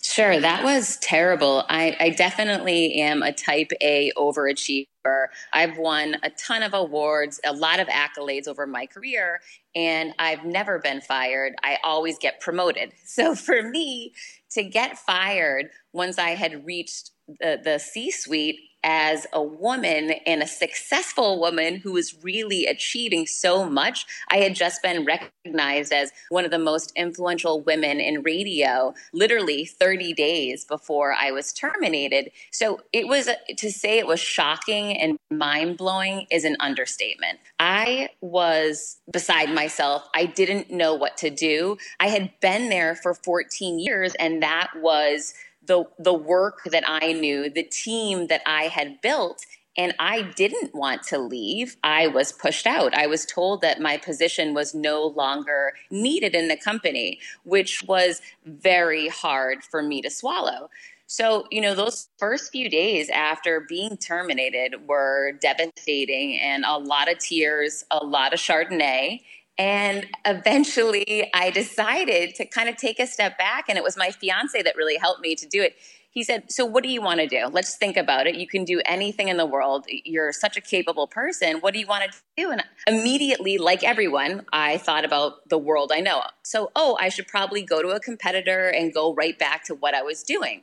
Sure, 0.07 0.39
that 0.39 0.63
was 0.63 0.97
terrible. 0.97 1.63
I, 1.67 1.97
I, 1.99 2.09
definitely 2.11 3.01
am 3.01 3.23
a 3.23 3.33
type 3.33 3.71
A 3.81 4.11
overachiever. 4.15 5.27
I've 5.51 5.79
won 5.79 6.17
a 6.21 6.29
ton 6.29 6.61
of 6.61 6.75
awards, 6.75 7.39
a 7.43 7.51
lot 7.51 7.79
of 7.79 7.87
accolades 7.87 8.47
over 8.47 8.67
my 8.67 8.85
career, 8.85 9.39
and 9.75 10.13
I've 10.19 10.45
never 10.45 10.77
been 10.77 11.01
fired. 11.01 11.53
I 11.63 11.79
always 11.83 12.19
get 12.19 12.39
promoted. 12.39 12.93
So 13.05 13.33
for 13.33 13.63
me 13.63 14.13
to 14.51 14.63
get 14.63 14.97
fired 14.99 15.69
once 15.93 16.19
I 16.19 16.31
had 16.31 16.65
reached 16.65 17.11
the, 17.39 17.59
the 17.63 17.79
C 17.79 18.11
suite, 18.11 18.59
as 18.85 19.25
a 19.33 19.41
woman 19.41 20.11
and 20.27 20.43
a 20.43 20.47
successful 20.47 21.39
woman 21.39 21.77
who 21.77 21.91
was 21.91 22.23
really 22.23 22.67
achieving 22.67 23.25
so 23.25 23.67
much. 23.67 24.05
I 24.29 24.37
had 24.37 24.53
just 24.53 24.83
been 24.83 25.03
recognized 25.05 25.91
as 25.91 26.11
one 26.29 26.45
of 26.45 26.51
the 26.51 26.59
most 26.59 26.93
influential 26.95 27.61
women 27.61 27.99
in 27.99 28.21
radio, 28.21 28.93
literally 29.11 29.65
30 29.65 30.13
days 30.13 30.65
before 30.65 31.13
I 31.13 31.31
was 31.31 31.51
terminated. 31.51 32.29
So 32.51 32.81
it 32.93 33.07
was 33.07 33.27
to 33.57 33.71
say 33.71 33.97
it 33.97 34.05
was 34.05 34.19
shocking 34.19 34.95
and 34.95 35.17
mind 35.31 35.77
blowing 35.77 36.27
is 36.29 36.45
an 36.45 36.55
understatement. 36.59 37.39
I 37.59 38.09
was 38.21 38.97
beside 39.11 39.51
myself. 39.51 40.07
I 40.13 40.25
didn't 40.25 40.69
know 40.69 40.93
what 40.93 41.17
to 41.17 41.31
do. 41.31 41.77
I 41.99 42.09
had 42.09 42.31
been 42.39 42.69
there 42.69 42.95
for 42.95 43.15
14 43.15 43.79
years, 43.79 44.13
and 44.15 44.43
that 44.43 44.69
was 44.75 45.33
the 45.65 45.85
the 45.99 46.13
work 46.13 46.63
that 46.65 46.83
I 46.87 47.13
knew, 47.13 47.49
the 47.49 47.63
team 47.63 48.27
that 48.27 48.41
I 48.45 48.63
had 48.63 49.01
built 49.01 49.45
and 49.77 49.93
I 49.99 50.21
didn't 50.21 50.73
want 50.73 51.03
to 51.03 51.17
leave. 51.17 51.75
I 51.83 52.07
was 52.07 52.31
pushed 52.31 52.65
out. 52.65 52.93
I 52.93 53.07
was 53.07 53.25
told 53.25 53.61
that 53.61 53.81
my 53.81 53.97
position 53.97 54.53
was 54.53 54.73
no 54.73 55.07
longer 55.07 55.73
needed 55.91 56.33
in 56.33 56.47
the 56.47 56.55
company, 56.55 57.19
which 57.43 57.83
was 57.83 58.21
very 58.45 59.09
hard 59.09 59.63
for 59.63 59.81
me 59.81 60.01
to 60.01 60.09
swallow. 60.09 60.69
So, 61.07 61.45
you 61.51 61.61
know, 61.61 61.75
those 61.75 62.09
first 62.17 62.51
few 62.51 62.69
days 62.69 63.09
after 63.09 63.65
being 63.67 63.97
terminated 63.97 64.87
were 64.87 65.33
devastating 65.33 66.39
and 66.39 66.65
a 66.65 66.77
lot 66.77 67.11
of 67.11 67.19
tears, 67.19 67.83
a 67.91 68.03
lot 68.03 68.33
of 68.33 68.39
Chardonnay. 68.39 69.21
And 69.57 70.07
eventually 70.25 71.29
I 71.33 71.49
decided 71.49 72.35
to 72.35 72.45
kind 72.45 72.67
of 72.67 72.75
take 72.75 72.99
a 72.99 73.07
step 73.07 73.37
back. 73.37 73.65
And 73.69 73.77
it 73.77 73.83
was 73.83 73.95
my 73.95 74.11
fiance 74.11 74.61
that 74.61 74.75
really 74.75 74.97
helped 74.97 75.21
me 75.21 75.35
to 75.35 75.47
do 75.47 75.61
it. 75.61 75.75
He 76.15 76.23
said, 76.23 76.45
So, 76.47 76.65
what 76.65 76.81
do 76.81 76.89
you 76.89 77.01
want 77.01 77.19
to 77.19 77.27
do? 77.27 77.47
Let's 77.47 77.75
think 77.75 77.97
about 77.97 78.25
it. 78.25 78.35
You 78.35 78.47
can 78.47 78.63
do 78.63 78.81
anything 78.85 79.27
in 79.27 79.35
the 79.35 79.45
world. 79.45 79.85
You're 79.89 80.31
such 80.31 80.55
a 80.55 80.61
capable 80.61 81.07
person. 81.07 81.57
What 81.57 81.73
do 81.73 81.79
you 81.79 81.87
want 81.87 82.09
to 82.09 82.17
do? 82.37 82.51
And 82.51 82.63
immediately, 82.87 83.57
like 83.57 83.83
everyone, 83.83 84.45
I 84.53 84.77
thought 84.77 85.03
about 85.03 85.49
the 85.49 85.57
world 85.57 85.91
I 85.93 85.99
know. 85.99 86.23
So, 86.43 86.71
oh, 86.73 86.97
I 87.01 87.09
should 87.09 87.27
probably 87.27 87.63
go 87.63 87.81
to 87.81 87.89
a 87.89 87.99
competitor 87.99 88.69
and 88.69 88.93
go 88.93 89.13
right 89.13 89.37
back 89.37 89.65
to 89.65 89.75
what 89.75 89.93
I 89.93 90.03
was 90.03 90.23
doing. 90.23 90.61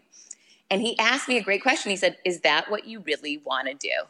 And 0.71 0.81
he 0.81 0.99
asked 0.99 1.29
me 1.29 1.37
a 1.37 1.43
great 1.43 1.63
question. 1.63 1.91
He 1.91 1.97
said, 1.97 2.17
Is 2.25 2.41
that 2.41 2.71
what 2.71 2.87
you 2.87 3.01
really 3.01 3.37
want 3.37 3.69
to 3.69 3.75
do? 3.75 4.07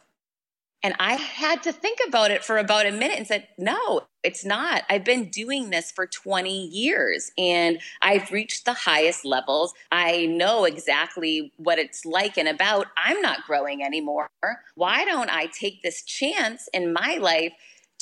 And 0.83 0.95
I 0.99 1.13
had 1.13 1.63
to 1.63 1.71
think 1.71 1.99
about 2.05 2.29
it 2.29 2.43
for 2.43 2.57
about 2.57 2.85
a 2.85 2.91
minute 2.91 3.17
and 3.17 3.25
said, 3.25 3.47
no, 3.57 4.01
it's 4.21 4.43
not. 4.43 4.83
I've 4.89 5.05
been 5.05 5.29
doing 5.29 5.69
this 5.69 5.91
for 5.91 6.05
20 6.05 6.67
years 6.67 7.31
and 7.37 7.79
I've 8.01 8.31
reached 8.31 8.65
the 8.65 8.73
highest 8.73 9.23
levels. 9.23 9.73
I 9.93 10.25
know 10.25 10.65
exactly 10.65 11.53
what 11.55 11.79
it's 11.79 12.05
like 12.05 12.37
and 12.37 12.49
about. 12.49 12.87
I'm 12.97 13.21
not 13.21 13.45
growing 13.47 13.81
anymore. 13.81 14.29
Why 14.75 15.05
don't 15.05 15.29
I 15.29 15.45
take 15.47 15.81
this 15.81 16.03
chance 16.03 16.67
in 16.73 16.93
my 16.93 17.17
life? 17.19 17.53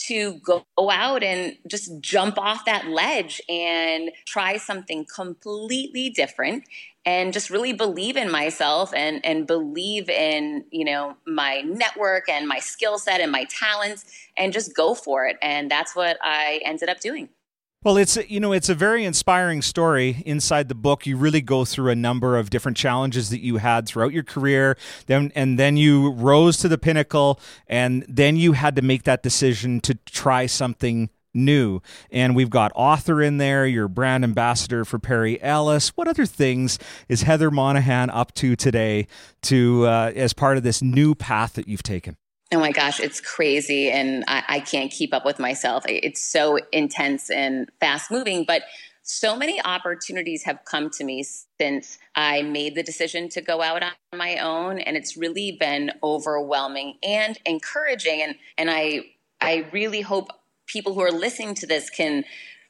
to 0.07 0.39
go 0.39 0.65
out 0.89 1.21
and 1.21 1.57
just 1.67 1.99
jump 1.99 2.39
off 2.39 2.65
that 2.65 2.87
ledge 2.87 3.39
and 3.47 4.09
try 4.25 4.57
something 4.57 5.05
completely 5.13 6.09
different 6.09 6.63
and 7.05 7.33
just 7.33 7.49
really 7.49 7.73
believe 7.73 8.15
in 8.17 8.31
myself 8.31 8.93
and 8.93 9.23
and 9.25 9.47
believe 9.47 10.09
in 10.09 10.65
you 10.71 10.85
know 10.85 11.15
my 11.25 11.61
network 11.61 12.29
and 12.29 12.47
my 12.47 12.59
skill 12.59 12.97
set 12.99 13.21
and 13.21 13.31
my 13.31 13.45
talents 13.45 14.05
and 14.37 14.53
just 14.53 14.75
go 14.75 14.93
for 14.93 15.25
it. 15.25 15.37
And 15.41 15.69
that's 15.69 15.95
what 15.95 16.17
i 16.21 16.61
ended 16.63 16.89
up 16.89 16.99
doing. 16.99 17.29
Well, 17.83 17.97
it's 17.97 18.15
you 18.29 18.39
know 18.39 18.51
it's 18.51 18.69
a 18.69 18.75
very 18.75 19.03
inspiring 19.05 19.63
story 19.63 20.21
inside 20.23 20.69
the 20.69 20.75
book. 20.75 21.07
You 21.07 21.17
really 21.17 21.41
go 21.41 21.65
through 21.65 21.89
a 21.89 21.95
number 21.95 22.37
of 22.37 22.51
different 22.51 22.77
challenges 22.77 23.31
that 23.31 23.39
you 23.39 23.57
had 23.57 23.87
throughout 23.87 24.13
your 24.13 24.21
career, 24.21 24.77
then 25.07 25.31
and 25.33 25.57
then 25.57 25.77
you 25.77 26.11
rose 26.11 26.57
to 26.57 26.67
the 26.67 26.77
pinnacle, 26.77 27.39
and 27.65 28.05
then 28.07 28.35
you 28.35 28.53
had 28.53 28.75
to 28.75 28.83
make 28.83 29.01
that 29.03 29.23
decision 29.23 29.81
to 29.81 29.95
try 30.05 30.45
something 30.45 31.09
new. 31.33 31.81
And 32.11 32.35
we've 32.35 32.49
got 32.49 32.71
author 32.75 33.21
in 33.21 33.37
there, 33.37 33.65
your 33.65 33.87
brand 33.87 34.23
ambassador 34.23 34.85
for 34.85 34.99
Perry 34.99 35.41
Ellis. 35.41 35.89
What 35.89 36.07
other 36.07 36.25
things 36.25 36.79
is 37.09 37.23
Heather 37.23 37.51
Monahan 37.51 38.09
up 38.09 38.33
to 38.35 38.55
today 38.55 39.07
to 39.43 39.85
uh, 39.85 40.11
as 40.15 40.33
part 40.33 40.57
of 40.57 40.63
this 40.63 40.81
new 40.81 41.15
path 41.15 41.53
that 41.53 41.67
you've 41.67 41.83
taken? 41.83 42.17
Oh 42.53 42.59
my 42.59 42.71
gosh, 42.71 42.99
it's 42.99 43.21
crazy, 43.21 43.89
and 43.89 44.25
I, 44.27 44.43
I 44.47 44.59
can't 44.59 44.91
keep 44.91 45.13
up 45.13 45.23
with 45.23 45.39
myself. 45.39 45.85
It's 45.87 46.21
so 46.21 46.59
intense 46.73 47.29
and 47.29 47.71
fast 47.79 48.11
moving, 48.11 48.43
but 48.43 48.63
so 49.03 49.37
many 49.37 49.61
opportunities 49.63 50.43
have 50.43 50.59
come 50.65 50.89
to 50.91 51.05
me 51.05 51.23
since 51.59 51.97
I 52.13 52.41
made 52.41 52.75
the 52.75 52.83
decision 52.83 53.29
to 53.29 53.41
go 53.41 53.61
out 53.61 53.83
on 53.83 53.93
my 54.13 54.37
own, 54.37 54.79
and 54.79 54.97
it's 54.97 55.15
really 55.15 55.57
been 55.59 55.91
overwhelming 56.03 56.97
and 57.01 57.37
encouraging. 57.45 58.21
And 58.21 58.35
and 58.57 58.69
I 58.69 59.05
I 59.39 59.67
really 59.71 60.01
hope 60.01 60.27
people 60.71 60.93
who 60.93 61.01
are 61.01 61.11
listening 61.11 61.55
to 61.55 61.67
this 61.67 61.89
can 61.89 62.23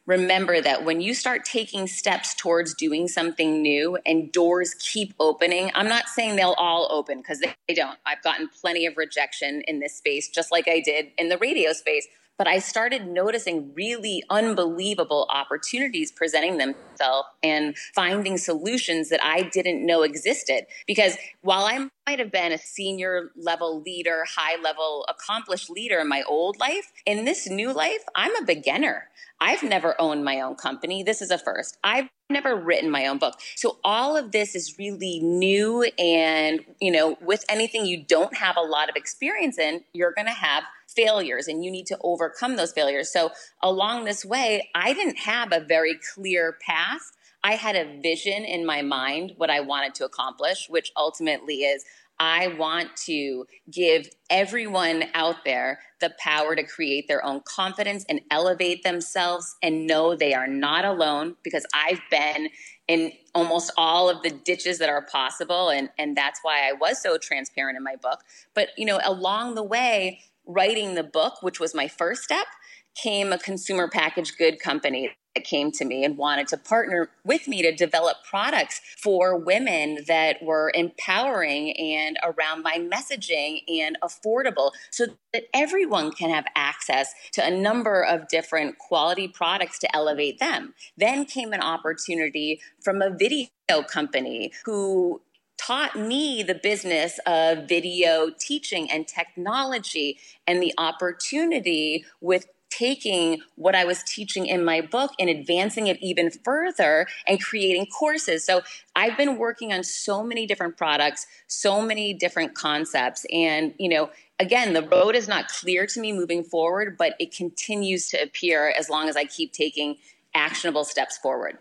remember 0.05 0.59
that 0.59 0.83
when 0.83 0.99
you 0.99 1.13
start 1.13 1.45
taking 1.45 1.87
steps 1.87 2.33
towards 2.33 2.73
doing 2.73 3.07
something 3.07 3.61
new 3.61 3.97
and 4.05 4.31
doors 4.31 4.73
keep 4.79 5.13
opening, 5.19 5.71
I'm 5.75 5.87
not 5.87 6.07
saying 6.07 6.35
they'll 6.35 6.55
all 6.57 6.87
open 6.91 7.19
because 7.19 7.39
they 7.39 7.73
don't. 7.73 7.97
I've 8.05 8.23
gotten 8.23 8.49
plenty 8.49 8.85
of 8.85 8.97
rejection 8.97 9.61
in 9.67 9.79
this 9.79 9.95
space, 9.95 10.27
just 10.27 10.51
like 10.51 10.67
I 10.67 10.79
did 10.79 11.11
in 11.17 11.29
the 11.29 11.37
radio 11.37 11.73
space 11.73 12.07
but 12.41 12.47
I 12.47 12.57
started 12.57 13.05
noticing 13.05 13.71
really 13.75 14.23
unbelievable 14.31 15.27
opportunities 15.29 16.11
presenting 16.11 16.57
themselves 16.57 17.27
and 17.43 17.77
finding 17.93 18.39
solutions 18.39 19.09
that 19.09 19.23
I 19.23 19.43
didn't 19.43 19.85
know 19.85 20.01
existed. 20.01 20.65
Because 20.87 21.17
while 21.41 21.65
I 21.65 21.87
might 22.07 22.17
have 22.17 22.31
been 22.31 22.51
a 22.51 22.57
senior 22.57 23.29
level 23.35 23.79
leader, 23.81 24.25
high 24.27 24.59
level 24.59 25.05
accomplished 25.07 25.69
leader 25.69 25.99
in 25.99 26.09
my 26.09 26.23
old 26.23 26.59
life, 26.59 26.91
in 27.05 27.25
this 27.25 27.47
new 27.47 27.71
life, 27.71 28.03
I'm 28.15 28.35
a 28.35 28.43
beginner. 28.43 29.09
I've 29.39 29.61
never 29.61 29.99
owned 30.01 30.25
my 30.25 30.41
own 30.41 30.55
company. 30.55 31.03
This 31.03 31.21
is 31.21 31.29
a 31.29 31.37
first. 31.37 31.77
I've 31.83 32.09
never 32.29 32.55
written 32.55 32.89
my 32.89 33.05
own 33.05 33.19
book. 33.19 33.39
So 33.55 33.77
all 33.83 34.17
of 34.17 34.31
this 34.31 34.55
is 34.55 34.77
really 34.79 35.19
new 35.19 35.83
and, 35.99 36.61
you 36.79 36.91
know, 36.91 37.17
with 37.21 37.45
anything 37.49 37.85
you 37.85 38.03
don't 38.03 38.35
have 38.37 38.57
a 38.57 38.61
lot 38.61 38.89
of 38.89 38.95
experience 38.95 39.59
in, 39.59 39.83
you're 39.93 40.13
going 40.13 40.27
to 40.27 40.33
have 40.33 40.63
failures 40.95 41.47
and 41.47 41.63
you 41.63 41.71
need 41.71 41.85
to 41.87 41.97
overcome 42.03 42.55
those 42.55 42.71
failures. 42.71 43.11
So 43.11 43.31
along 43.61 44.05
this 44.05 44.25
way, 44.25 44.69
I 44.75 44.93
didn't 44.93 45.19
have 45.19 45.51
a 45.51 45.59
very 45.59 45.97
clear 46.13 46.57
path. 46.65 47.01
I 47.43 47.55
had 47.55 47.75
a 47.75 47.99
vision 48.01 48.43
in 48.43 48.65
my 48.65 48.81
mind 48.81 49.33
what 49.37 49.49
I 49.49 49.61
wanted 49.61 49.95
to 49.95 50.05
accomplish, 50.05 50.67
which 50.69 50.91
ultimately 50.95 51.63
is 51.63 51.83
I 52.19 52.49
want 52.49 52.95
to 53.07 53.47
give 53.71 54.07
everyone 54.29 55.05
out 55.15 55.37
there 55.43 55.79
the 56.01 56.13
power 56.19 56.55
to 56.55 56.61
create 56.61 57.07
their 57.07 57.25
own 57.25 57.41
confidence 57.45 58.05
and 58.07 58.21
elevate 58.29 58.83
themselves 58.83 59.55
and 59.63 59.87
know 59.87 60.15
they 60.15 60.35
are 60.35 60.45
not 60.45 60.85
alone 60.85 61.35
because 61.43 61.65
I've 61.73 62.01
been 62.11 62.49
in 62.87 63.11
almost 63.33 63.71
all 63.75 64.07
of 64.07 64.21
the 64.21 64.29
ditches 64.29 64.77
that 64.77 64.89
are 64.89 65.01
possible 65.01 65.69
and 65.69 65.89
and 65.97 66.15
that's 66.15 66.39
why 66.43 66.69
I 66.69 66.73
was 66.73 67.01
so 67.01 67.17
transparent 67.17 67.77
in 67.77 67.83
my 67.83 67.95
book 67.95 68.19
but 68.53 68.69
you 68.77 68.85
know 68.85 68.99
along 69.03 69.55
the 69.55 69.63
way 69.63 70.19
writing 70.45 70.95
the 70.95 71.03
book 71.03 71.41
which 71.41 71.59
was 71.59 71.75
my 71.75 71.87
first 71.87 72.23
step 72.23 72.47
came 72.95 73.31
a 73.31 73.37
consumer 73.37 73.87
packaged 73.87 74.37
good 74.37 74.59
company 74.59 75.11
that 75.35 75.43
came 75.43 75.71
to 75.71 75.85
me 75.85 76.03
and 76.03 76.17
wanted 76.17 76.47
to 76.47 76.57
partner 76.57 77.09
with 77.23 77.47
me 77.47 77.61
to 77.61 77.71
develop 77.73 78.17
products 78.29 78.81
for 78.97 79.37
women 79.37 79.99
that 80.07 80.43
were 80.43 80.71
empowering 80.75 81.71
and 81.77 82.17
around 82.23 82.63
my 82.63 82.77
messaging 82.77 83.61
and 83.67 83.97
affordable 84.03 84.71
so 84.89 85.05
that 85.33 85.43
everyone 85.53 86.11
can 86.11 86.29
have 86.29 86.45
access 86.55 87.13
to 87.31 87.45
a 87.45 87.51
number 87.51 88.03
of 88.03 88.27
different 88.27 88.77
quality 88.77 89.27
products 89.27 89.79
to 89.79 89.95
elevate 89.95 90.39
them. 90.39 90.73
Then 90.97 91.25
came 91.25 91.53
an 91.53 91.61
opportunity 91.61 92.59
from 92.83 93.01
a 93.01 93.09
video 93.09 93.47
company 93.87 94.51
who 94.65 95.21
taught 95.65 95.95
me 95.95 96.43
the 96.43 96.55
business 96.55 97.19
of 97.25 97.67
video 97.67 98.31
teaching 98.39 98.89
and 98.89 99.07
technology 99.07 100.17
and 100.47 100.61
the 100.61 100.73
opportunity 100.77 102.03
with 102.19 102.47
taking 102.71 103.41
what 103.55 103.75
I 103.75 103.83
was 103.83 104.01
teaching 104.03 104.47
in 104.47 104.63
my 104.63 104.81
book 104.81 105.11
and 105.19 105.29
advancing 105.29 105.87
it 105.87 105.97
even 106.01 106.31
further 106.31 107.05
and 107.27 107.43
creating 107.43 107.85
courses. 107.87 108.45
So 108.45 108.61
I've 108.95 109.17
been 109.17 109.37
working 109.37 109.73
on 109.73 109.83
so 109.83 110.23
many 110.23 110.47
different 110.47 110.77
products, 110.77 111.27
so 111.47 111.81
many 111.81 112.13
different 112.13 112.55
concepts. 112.55 113.25
And, 113.31 113.73
you 113.77 113.89
know, 113.89 114.09
again, 114.39 114.73
the 114.73 114.83
road 114.83 115.15
is 115.15 115.27
not 115.27 115.49
clear 115.49 115.85
to 115.85 115.99
me 115.99 116.13
moving 116.13 116.43
forward, 116.43 116.95
but 116.97 117.13
it 117.19 117.35
continues 117.35 118.07
to 118.09 118.23
appear 118.23 118.73
as 118.77 118.89
long 118.89 119.09
as 119.09 119.17
I 119.17 119.25
keep 119.25 119.51
taking 119.51 119.97
actionable 120.33 120.85
steps 120.85 121.17
forward. 121.17 121.57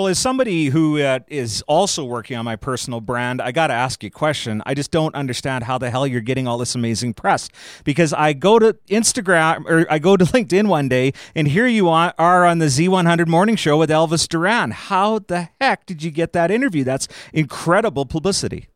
Well, 0.00 0.08
as 0.08 0.18
somebody 0.18 0.68
who 0.68 0.98
uh, 0.98 1.18
is 1.28 1.62
also 1.68 2.06
working 2.06 2.38
on 2.38 2.46
my 2.46 2.56
personal 2.56 3.02
brand, 3.02 3.42
I 3.42 3.52
got 3.52 3.66
to 3.66 3.74
ask 3.74 4.02
you 4.02 4.06
a 4.06 4.10
question. 4.10 4.62
I 4.64 4.72
just 4.72 4.90
don't 4.90 5.14
understand 5.14 5.64
how 5.64 5.76
the 5.76 5.90
hell 5.90 6.06
you're 6.06 6.22
getting 6.22 6.48
all 6.48 6.56
this 6.56 6.74
amazing 6.74 7.12
press 7.12 7.50
because 7.84 8.14
I 8.14 8.32
go 8.32 8.58
to 8.58 8.78
Instagram 8.88 9.66
or 9.66 9.86
I 9.90 9.98
go 9.98 10.16
to 10.16 10.24
LinkedIn 10.36 10.68
one 10.68 10.88
day 10.88 11.12
and 11.34 11.46
here 11.46 11.66
you 11.66 11.90
are 11.90 12.14
on 12.16 12.60
the 12.60 12.64
Z100 12.64 13.26
morning 13.26 13.56
show 13.56 13.76
with 13.76 13.90
Elvis 13.90 14.26
Duran. 14.26 14.70
How 14.70 15.18
the 15.18 15.50
heck 15.60 15.84
did 15.84 16.02
you 16.02 16.10
get 16.10 16.32
that 16.32 16.50
interview? 16.50 16.82
That's 16.82 17.06
incredible 17.34 18.06
publicity. 18.06 18.69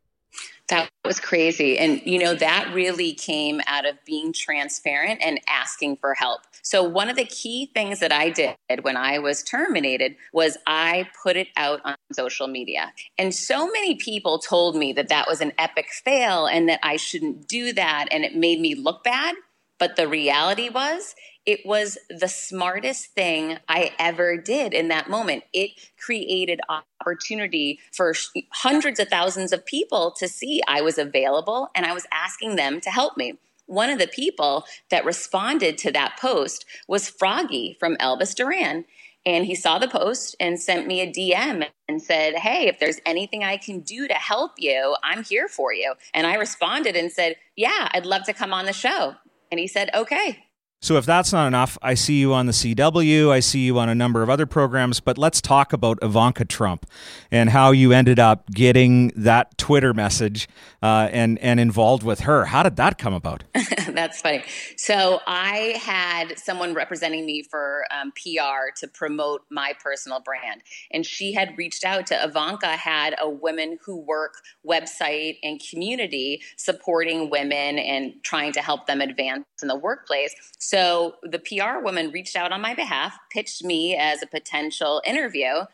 That 0.69 0.89
was 1.05 1.21
crazy. 1.21 1.79
And, 1.79 2.01
you 2.07 2.19
know, 2.19 2.35
that 2.35 2.73
really 2.73 3.13
came 3.13 3.61
out 3.67 3.85
of 3.85 4.03
being 4.07 4.33
transparent 4.33 5.21
and 5.23 5.39
asking 5.47 5.97
for 5.97 6.15
help. 6.15 6.41
So, 6.63 6.83
one 6.83 7.11
of 7.11 7.17
the 7.17 7.27
key 7.27 7.71
things 7.75 8.01
that 8.01 8.13
I 8.13 8.31
did 8.31 8.57
when 8.81 8.97
I 8.97 9.19
was 9.19 9.43
terminated 9.43 10.17
was 10.33 10.57
I 10.67 11.09
put 11.23 11.37
it 11.37 11.49
out 11.57 11.83
on 11.85 11.97
social 12.13 12.47
media. 12.47 12.95
And 13.19 13.35
so 13.35 13.67
many 13.67 13.97
people 13.97 14.39
told 14.39 14.75
me 14.75 14.95
that 14.95 15.09
that 15.09 15.29
was 15.29 15.43
an 15.43 15.53
epic 15.59 15.91
fail 15.91 16.47
and 16.47 16.67
that 16.71 16.81
I 16.83 16.97
shouldn't 16.97 17.47
do 17.47 17.75
that. 17.75 18.09
And 18.11 18.25
it 18.25 18.35
made 18.35 18.59
me 18.59 18.75
look 18.75 19.05
bad. 19.05 19.35
But 19.79 19.97
the 19.97 20.09
reality 20.09 20.71
was, 20.71 21.15
it 21.47 21.65
was 21.67 21.99
the 22.09 22.29
smartest 22.29 23.07
thing 23.09 23.59
I 23.69 23.93
ever 23.99 24.37
did 24.37 24.73
in 24.73 24.89
that 24.89 25.11
moment. 25.11 25.45
It 25.53 25.73
created 25.99 26.61
opportunity 27.01 27.81
for 27.93 28.15
hundreds 28.51 28.99
of 28.99 29.09
thousands 29.09 29.53
of 29.53 29.67
people 29.67 30.13
to 30.19 30.29
see 30.29 30.63
I 30.67 30.81
was 30.81 30.99
available 30.99 31.69
and 31.75 31.85
I 31.85 31.93
was 31.93 32.07
asking 32.13 32.57
them 32.57 32.81
to 32.81 32.91
help 32.91 33.17
me. 33.17 33.39
One 33.67 33.91
of 33.91 33.99
the 33.99 34.07
people 34.07 34.65
that 34.91 35.05
responded 35.05 35.79
to 35.79 35.93
that 35.93 36.19
post 36.19 36.65
was 36.89 37.09
Froggy 37.09 37.77
from 37.79 37.97
Elvis 37.97 38.35
Duran. 38.35 38.85
And 39.27 39.47
he 39.47 39.55
saw 39.55 39.79
the 39.79 39.89
post 39.89 40.37
and 40.39 40.61
sent 40.61 40.87
me 40.87 41.01
a 41.01 41.11
DM 41.11 41.67
and 41.89 42.03
said, 42.03 42.37
Hey, 42.37 42.69
if 42.69 42.79
there's 42.79 43.01
anything 43.07 43.43
I 43.43 43.57
can 43.57 43.81
do 43.81 44.07
to 44.07 44.15
help 44.15 44.53
you, 44.59 44.97
I'm 45.03 45.25
here 45.25 45.49
for 45.49 45.73
you. 45.73 45.95
And 46.13 46.27
I 46.27 46.35
responded 46.35 46.95
and 46.95 47.11
said, 47.11 47.37
Yeah, 47.57 47.89
I'd 47.93 48.05
love 48.05 48.25
to 48.25 48.35
come 48.35 48.53
on 48.53 48.67
the 48.67 48.75
show. 48.75 49.15
And 49.51 49.59
he 49.59 49.67
said, 49.67 49.89
Okay. 49.95 50.45
So 50.85 50.99
if 50.99 51.07
that's 51.07 51.33
not 51.33 51.47
enough, 51.47 51.79
I 51.81 51.95
see 51.95 52.21
you 52.21 52.35
on 52.35 52.45
the 52.45 52.53
CW, 52.53 53.31
I 53.31 53.41
see 53.41 53.61
you 53.61 53.79
on 53.79 53.89
a 53.89 53.95
number 53.95 54.23
of 54.23 54.29
other 54.29 54.45
programs, 54.45 55.01
but 55.01 55.17
let's 55.17 55.41
talk 55.41 55.73
about 55.73 55.99
Ivanka 56.03 56.45
Trump 56.45 56.85
and 57.31 57.49
how 57.49 57.71
you 57.71 57.93
ended 57.93 58.19
up 58.19 58.51
getting 58.51 59.11
that 59.17 59.57
Twitter 59.57 59.95
message 59.95 60.47
uh, 60.83 61.09
and 61.11 61.39
and 61.39 61.59
involved 61.59 62.03
with 62.03 62.21
her. 62.21 62.45
How 62.45 62.63
did 62.63 62.77
that 62.77 62.99
come 62.99 63.15
about? 63.15 63.45
that's 63.89 64.21
funny. 64.21 64.45
So 64.77 65.21
I 65.27 65.81
had 65.81 66.39
someone 66.39 66.75
representing 66.75 67.25
me 67.25 67.45
for 67.45 67.87
um, 67.91 68.13
PR 68.13 68.71
to 68.81 68.89
promote 68.89 69.41
my 69.51 69.73
personal 69.83 70.21
brand, 70.21 70.61
and 70.91 71.07
she 71.07 71.33
had 71.33 71.57
reached 71.57 71.87
out 71.87 72.09
to 72.09 72.23
Ivanka 72.23 72.77
had 72.77 73.15
a 73.19 73.27
Women 73.27 73.79
Who 73.87 73.97
Work 73.97 74.35
website 74.69 75.39
and 75.43 75.59
community 75.67 76.43
supporting 76.59 77.31
women 77.31 77.79
and 77.79 78.23
trying 78.23 78.53
to 78.53 78.61
help 78.61 78.87
them 78.87 79.01
advance 79.01 79.47
in 79.65 79.69
the 79.69 79.77
workplace. 79.77 80.35
So 80.59 81.17
the 81.23 81.39
PR 81.39 81.83
woman 81.83 82.11
reached 82.11 82.37
out 82.37 82.53
on 82.53 82.61
my 82.61 82.75
behalf, 82.75 83.19
pitched 83.31 83.65
me 83.65 83.97
as 83.97 84.23
a 84.23 84.27
potential 84.27 85.03
interview. 85.07 85.65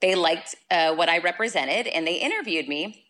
They 0.00 0.14
liked 0.14 0.56
uh, 0.70 0.94
what 0.94 1.08
I 1.08 1.18
represented 1.18 1.86
and 1.86 2.06
they 2.06 2.16
interviewed 2.16 2.68
me, 2.68 3.06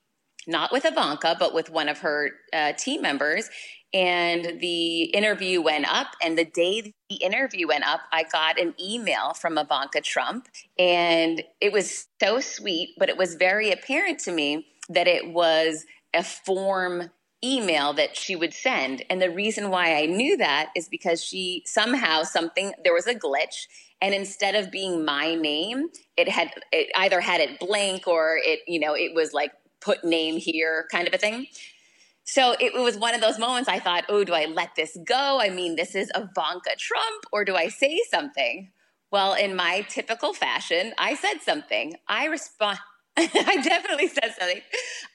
not 0.46 0.70
with 0.70 0.85
Ivanka, 0.85 1.37
but 1.38 1.55
with 1.55 1.70
one 1.70 1.88
of 1.88 1.99
her 2.01 2.31
uh, 2.53 2.75
team 2.75 3.03
members. 3.03 3.49
And 3.94 4.61
the 4.61 5.05
interview 5.05 5.62
went 5.62 5.87
up. 5.90 6.09
And 6.22 6.37
the 6.37 6.44
day 6.44 6.92
the 7.09 7.16
interview 7.16 7.68
went 7.68 7.88
up, 7.88 8.01
I 8.12 8.25
got 8.25 8.61
an 8.61 8.75
email 8.79 9.33
from 9.33 9.57
Ivanka 9.57 10.03
Trump. 10.03 10.49
And 10.79 11.42
it 11.61 11.72
was 11.72 12.07
so 12.20 12.40
sweet, 12.40 12.90
but 12.99 13.09
it 13.09 13.16
was 13.16 13.37
very 13.37 13.72
apparent 13.72 14.18
to 14.20 14.33
me 14.33 14.66
that 14.88 15.09
it 15.09 15.33
was 15.33 15.87
a 16.14 16.22
form 16.22 17.11
email 17.46 17.92
that 17.92 18.16
she 18.16 18.35
would 18.35 18.52
send. 18.52 19.04
And 19.09 19.22
the 19.22 19.30
reason 19.30 19.70
why 19.70 19.94
I 19.94 20.06
knew 20.06 20.37
that 20.38 20.70
is 20.74 20.88
because 20.88 21.22
she 21.22 21.62
somehow 21.66 22.22
something 22.22 22.72
there 22.82 22.94
was 22.94 23.06
a 23.06 23.14
glitch 23.14 23.66
and 24.00 24.14
instead 24.14 24.54
of 24.54 24.70
being 24.70 25.04
my 25.04 25.35
name, 25.35 25.88
it 26.16 26.28
had 26.28 26.50
it 26.72 26.90
either 26.96 27.20
had 27.20 27.40
it 27.40 27.59
blank 27.59 28.06
or 28.06 28.38
it, 28.42 28.61
you 28.66 28.78
know, 28.78 28.94
it 28.94 29.14
was 29.14 29.32
like 29.32 29.52
put 29.80 30.04
name 30.04 30.37
here 30.37 30.87
kind 30.90 31.09
of 31.09 31.14
a 31.14 31.18
thing. 31.18 31.46
So 32.24 32.56
it 32.59 32.74
was 32.74 32.98
one 32.98 33.14
of 33.14 33.20
those 33.20 33.38
moments 33.38 33.68
I 33.68 33.78
thought, 33.78 34.04
oh, 34.09 34.24
do 34.24 34.35
I 34.35 34.46
let 34.46 34.74
this 34.74 34.98
go? 35.06 35.38
I 35.40 35.48
mean, 35.48 35.76
this 35.76 35.94
is 35.94 36.11
Ivanka 36.14 36.74
Trump, 36.76 37.24
or 37.32 37.44
do 37.44 37.54
I 37.54 37.68
say 37.68 38.00
something? 38.11 38.72
Well, 39.12 39.35
in 39.35 39.54
my 39.54 39.82
typical 39.88 40.35
fashion, 40.35 40.92
I 40.98 41.14
said 41.14 41.40
something. 41.42 41.94
I 42.09 42.26
respond 42.26 42.80
I 43.18 43.62
definitely 43.62 44.09
said 44.09 44.35
something. 44.38 44.61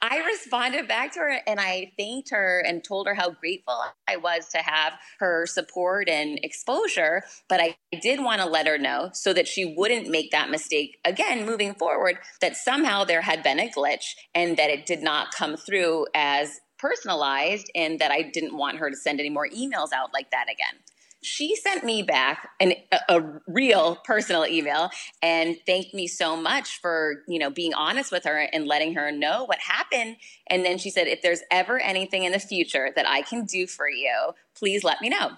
I 0.02 0.24
responded 0.26 0.88
back 0.88 1.14
to 1.14 1.20
her 1.20 1.38
and 1.46 1.60
I 1.60 1.92
thanked 2.00 2.32
her 2.32 2.64
and 2.66 2.84
told 2.84 3.06
her 3.06 3.14
how 3.14 3.30
grateful 3.30 3.80
I 4.08 4.18
was 4.18 4.48
to 4.50 4.58
have 4.58 4.94
her 5.20 5.46
support 5.46 6.10
and 6.10 6.40
exposure. 6.42 7.22
But 7.48 7.62
I 7.62 7.78
did 8.02 8.24
want 8.24 8.42
to 8.42 8.48
let 8.48 8.66
her 8.66 8.80
know 8.80 9.12
so 9.14 9.34
that 9.34 9.48
she 9.48 9.76
wouldn't 9.78 10.10
make 10.10 10.32
that 10.32 10.50
mistake 10.50 10.98
again 11.06 11.46
moving 11.46 11.76
forward, 11.76 12.18
that 12.42 12.58
somehow 12.58 13.04
there 13.04 13.22
had 13.22 13.44
been 13.44 13.60
a 13.60 13.70
glitch 13.70 14.16
and 14.34 14.58
that 14.58 14.72
it 14.72 14.88
did 14.88 15.04
not 15.04 15.32
come 15.32 15.56
through 15.56 16.08
as 16.16 16.60
personalized 16.80 17.70
and 17.76 18.00
that 18.00 18.10
I 18.10 18.24
didn't 18.24 18.58
want 18.58 18.80
her 18.80 18.90
to 18.90 18.96
send 18.96 19.20
any 19.20 19.30
more 19.30 19.48
emails 19.48 19.94
out 19.94 20.12
like 20.12 20.32
that 20.32 20.46
again 20.46 20.82
she 21.24 21.56
sent 21.56 21.84
me 21.84 22.02
back 22.02 22.50
an, 22.60 22.74
a, 22.92 23.00
a, 23.18 23.42
real 23.48 23.96
personal 23.98 24.46
email 24.46 24.90
and 25.22 25.56
thanked 25.66 25.94
me 25.94 26.08
so 26.08 26.36
much 26.36 26.82
for 26.82 27.24
you 27.28 27.38
know 27.38 27.50
being 27.50 27.74
honest 27.74 28.12
with 28.12 28.24
her 28.26 28.48
and 28.52 28.68
letting 28.68 28.96
her 28.96 29.12
know 29.12 29.46
what 29.46 29.60
happened. 29.60 30.18
And 30.48 30.66
then 30.66 30.78
she 30.78 30.90
said 30.90 31.08
if 31.08 31.22
there's 31.22 31.42
ever 31.52 31.80
anything 31.80 32.24
in 32.24 32.32
the 32.32 32.40
future 32.40 32.92
that 32.96 33.08
i 33.08 33.22
can 33.22 33.46
do 33.46 33.68
for 33.68 33.90
you 33.90 34.32
please 34.56 34.84
let 34.84 35.02
me 35.02 35.10
know 35.10 35.32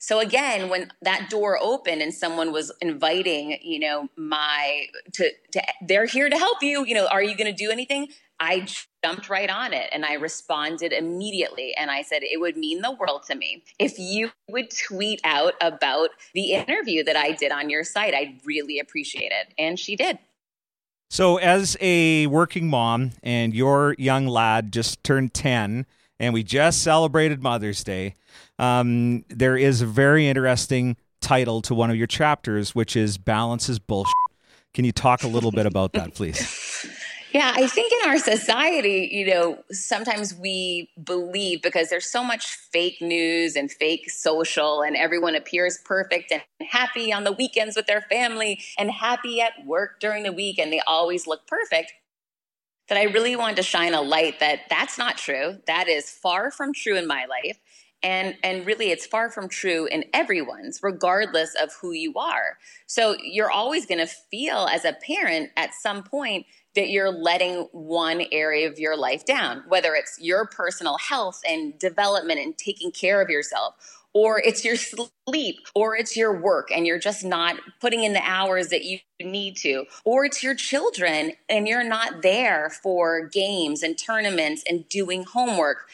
so 0.00 0.18
again 0.18 0.68
when 0.68 0.90
that 1.02 1.30
door 1.30 1.56
opened 1.62 2.02
and 2.02 2.12
someone 2.12 2.50
was 2.50 2.72
inviting 2.80 3.56
you 3.62 3.78
know 3.78 4.08
my 4.16 4.86
to, 5.12 5.30
to 5.52 5.62
they're 5.86 6.06
here 6.06 6.28
to 6.28 6.36
help 6.36 6.62
you 6.62 6.84
you 6.84 6.94
know 6.94 7.06
are 7.06 7.22
you 7.22 7.36
going 7.36 7.46
to 7.46 7.64
do 7.64 7.70
anything 7.70 8.08
I 8.40 8.66
jumped 9.04 9.28
right 9.28 9.50
on 9.50 9.74
it 9.74 9.90
and 9.92 10.04
I 10.04 10.14
responded 10.14 10.94
immediately. 10.94 11.74
And 11.76 11.90
I 11.90 12.00
said, 12.00 12.22
it 12.22 12.40
would 12.40 12.56
mean 12.56 12.80
the 12.80 12.90
world 12.90 13.24
to 13.24 13.34
me 13.34 13.62
if 13.78 13.98
you 13.98 14.30
would 14.48 14.70
tweet 14.70 15.20
out 15.24 15.54
about 15.60 16.08
the 16.32 16.54
interview 16.54 17.04
that 17.04 17.16
I 17.16 17.32
did 17.32 17.52
on 17.52 17.68
your 17.68 17.84
site. 17.84 18.14
I'd 18.14 18.40
really 18.46 18.78
appreciate 18.78 19.30
it. 19.30 19.52
And 19.58 19.78
she 19.78 19.94
did. 19.94 20.18
So, 21.10 21.38
as 21.38 21.76
a 21.80 22.28
working 22.28 22.68
mom, 22.68 23.10
and 23.20 23.52
your 23.52 23.96
young 23.98 24.28
lad 24.28 24.70
just 24.72 25.02
turned 25.02 25.34
10, 25.34 25.84
and 26.20 26.34
we 26.34 26.44
just 26.44 26.82
celebrated 26.82 27.42
Mother's 27.42 27.82
Day, 27.82 28.14
um, 28.58 29.24
there 29.28 29.56
is 29.56 29.80
a 29.80 29.86
very 29.86 30.28
interesting 30.28 30.96
title 31.20 31.62
to 31.62 31.74
one 31.74 31.90
of 31.90 31.96
your 31.96 32.06
chapters, 32.06 32.74
which 32.74 32.94
is 32.94 33.18
Balance 33.18 33.68
is 33.68 33.78
Bullshit. 33.78 34.12
Can 34.74 34.84
you 34.84 34.92
talk 34.92 35.24
a 35.24 35.28
little 35.28 35.50
bit 35.50 35.66
about 35.66 35.94
that, 35.94 36.14
please? 36.14 36.86
Yeah, 37.32 37.52
I 37.54 37.68
think 37.68 37.92
in 37.92 38.10
our 38.10 38.18
society, 38.18 39.08
you 39.12 39.24
know, 39.24 39.62
sometimes 39.70 40.34
we 40.34 40.90
believe 41.02 41.62
because 41.62 41.88
there's 41.88 42.10
so 42.10 42.24
much 42.24 42.46
fake 42.72 43.00
news 43.00 43.54
and 43.54 43.70
fake 43.70 44.10
social, 44.10 44.82
and 44.82 44.96
everyone 44.96 45.36
appears 45.36 45.78
perfect 45.84 46.32
and 46.32 46.42
happy 46.68 47.12
on 47.12 47.22
the 47.22 47.30
weekends 47.30 47.76
with 47.76 47.86
their 47.86 48.00
family 48.00 48.60
and 48.76 48.90
happy 48.90 49.40
at 49.40 49.52
work 49.64 50.00
during 50.00 50.24
the 50.24 50.32
week, 50.32 50.58
and 50.58 50.72
they 50.72 50.80
always 50.88 51.28
look 51.28 51.46
perfect. 51.46 51.92
That 52.90 52.98
I 52.98 53.04
really 53.04 53.36
wanted 53.36 53.56
to 53.56 53.62
shine 53.62 53.94
a 53.94 54.02
light 54.02 54.40
that 54.40 54.62
that's 54.68 54.98
not 54.98 55.16
true. 55.16 55.58
That 55.66 55.88
is 55.88 56.10
far 56.10 56.50
from 56.50 56.74
true 56.74 56.96
in 56.96 57.06
my 57.06 57.24
life 57.24 57.58
and 58.02 58.36
and 58.42 58.66
really 58.66 58.90
it's 58.90 59.06
far 59.06 59.30
from 59.30 59.48
true 59.48 59.86
in 59.86 60.04
everyone's 60.12 60.82
regardless 60.82 61.54
of 61.60 61.70
who 61.80 61.92
you 61.92 62.14
are 62.14 62.58
so 62.86 63.16
you're 63.22 63.50
always 63.50 63.86
going 63.86 63.98
to 63.98 64.06
feel 64.06 64.68
as 64.72 64.84
a 64.84 64.96
parent 65.06 65.50
at 65.56 65.74
some 65.74 66.02
point 66.02 66.46
that 66.74 66.90
you're 66.90 67.10
letting 67.10 67.68
one 67.72 68.22
area 68.32 68.68
of 68.68 68.78
your 68.78 68.96
life 68.96 69.24
down 69.24 69.62
whether 69.68 69.94
it's 69.94 70.18
your 70.20 70.46
personal 70.46 70.98
health 70.98 71.40
and 71.48 71.78
development 71.78 72.40
and 72.40 72.56
taking 72.58 72.90
care 72.90 73.20
of 73.20 73.28
yourself 73.28 73.74
or 74.12 74.40
it's 74.40 74.64
your 74.64 74.76
sleep 75.26 75.56
or 75.74 75.96
it's 75.96 76.16
your 76.16 76.38
work 76.38 76.70
and 76.70 76.86
you're 76.86 76.98
just 76.98 77.24
not 77.24 77.56
putting 77.80 78.04
in 78.04 78.12
the 78.12 78.22
hours 78.22 78.68
that 78.68 78.84
you 78.84 78.98
need 79.20 79.56
to 79.56 79.84
or 80.04 80.24
it's 80.24 80.42
your 80.42 80.54
children 80.54 81.32
and 81.48 81.68
you're 81.68 81.84
not 81.84 82.22
there 82.22 82.70
for 82.70 83.26
games 83.26 83.82
and 83.82 83.98
tournaments 83.98 84.64
and 84.68 84.88
doing 84.88 85.24
homework 85.24 85.86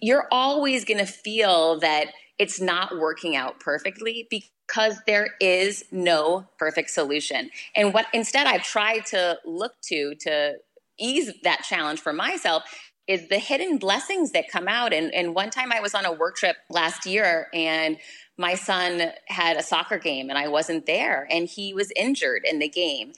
you're 0.00 0.26
always 0.30 0.84
going 0.84 0.98
to 0.98 1.06
feel 1.06 1.78
that 1.78 2.06
it's 2.38 2.60
not 2.60 2.98
working 2.98 3.36
out 3.36 3.60
perfectly 3.60 4.26
because 4.66 4.98
there 5.06 5.30
is 5.40 5.84
no 5.90 6.46
perfect 6.58 6.90
solution. 6.90 7.50
And 7.74 7.92
what 7.92 8.06
instead 8.12 8.46
I've 8.46 8.62
tried 8.62 9.06
to 9.06 9.38
look 9.44 9.74
to 9.88 10.14
to 10.16 10.54
ease 10.98 11.32
that 11.42 11.64
challenge 11.64 12.00
for 12.00 12.12
myself 12.12 12.62
is 13.06 13.28
the 13.28 13.38
hidden 13.38 13.76
blessings 13.76 14.32
that 14.32 14.48
come 14.48 14.68
out. 14.68 14.92
And, 14.92 15.12
and 15.12 15.34
one 15.34 15.50
time 15.50 15.72
I 15.72 15.80
was 15.80 15.94
on 15.94 16.06
a 16.06 16.12
work 16.12 16.36
trip 16.36 16.56
last 16.70 17.04
year 17.04 17.48
and 17.52 17.98
my 18.38 18.54
son 18.54 19.12
had 19.26 19.56
a 19.56 19.62
soccer 19.62 19.98
game 19.98 20.30
and 20.30 20.38
I 20.38 20.48
wasn't 20.48 20.86
there 20.86 21.26
and 21.30 21.46
he 21.46 21.74
was 21.74 21.92
injured 21.94 22.42
in 22.44 22.58
the 22.58 22.68
game 22.68 23.12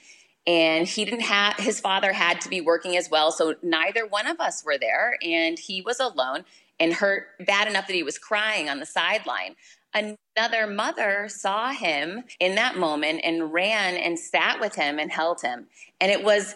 and 0.47 0.87
he 0.87 1.05
didn't 1.05 1.21
have 1.21 1.57
his 1.57 1.81
father 1.81 2.13
had 2.13 2.41
to 2.43 2.49
be 2.49 2.61
working 2.61 2.97
as 2.97 3.09
well 3.11 3.33
so 3.33 3.55
neither 3.63 4.07
one 4.07 4.27
of 4.27 4.41
us 4.41 4.63
were 4.65 4.77
there 4.77 5.17
and 5.23 5.59
he 5.59 5.81
was 5.81 6.01
alone 6.01 6.45
and 6.79 6.93
hurt 6.93 7.29
bad 7.47 7.67
enough 7.67 7.87
that 7.87 7.95
he 7.95 8.03
was 8.03 8.19
crying 8.19 8.69
on 8.69 8.79
the 8.79 8.87
sideline 8.87 9.57
another 9.97 10.67
mother 10.67 11.29
saw 11.29 11.71
him 11.71 12.25
in 12.39 12.55
that 12.57 12.77
moment 12.77 13.21
and 13.25 13.53
ran 13.53 13.97
and 13.97 14.19
sat 14.19 14.61
with 14.61 14.75
him 14.75 14.99
and 14.99 15.11
held 15.11 15.41
him 15.41 15.67
and 16.01 16.13
it 16.13 16.23
was 16.23 16.55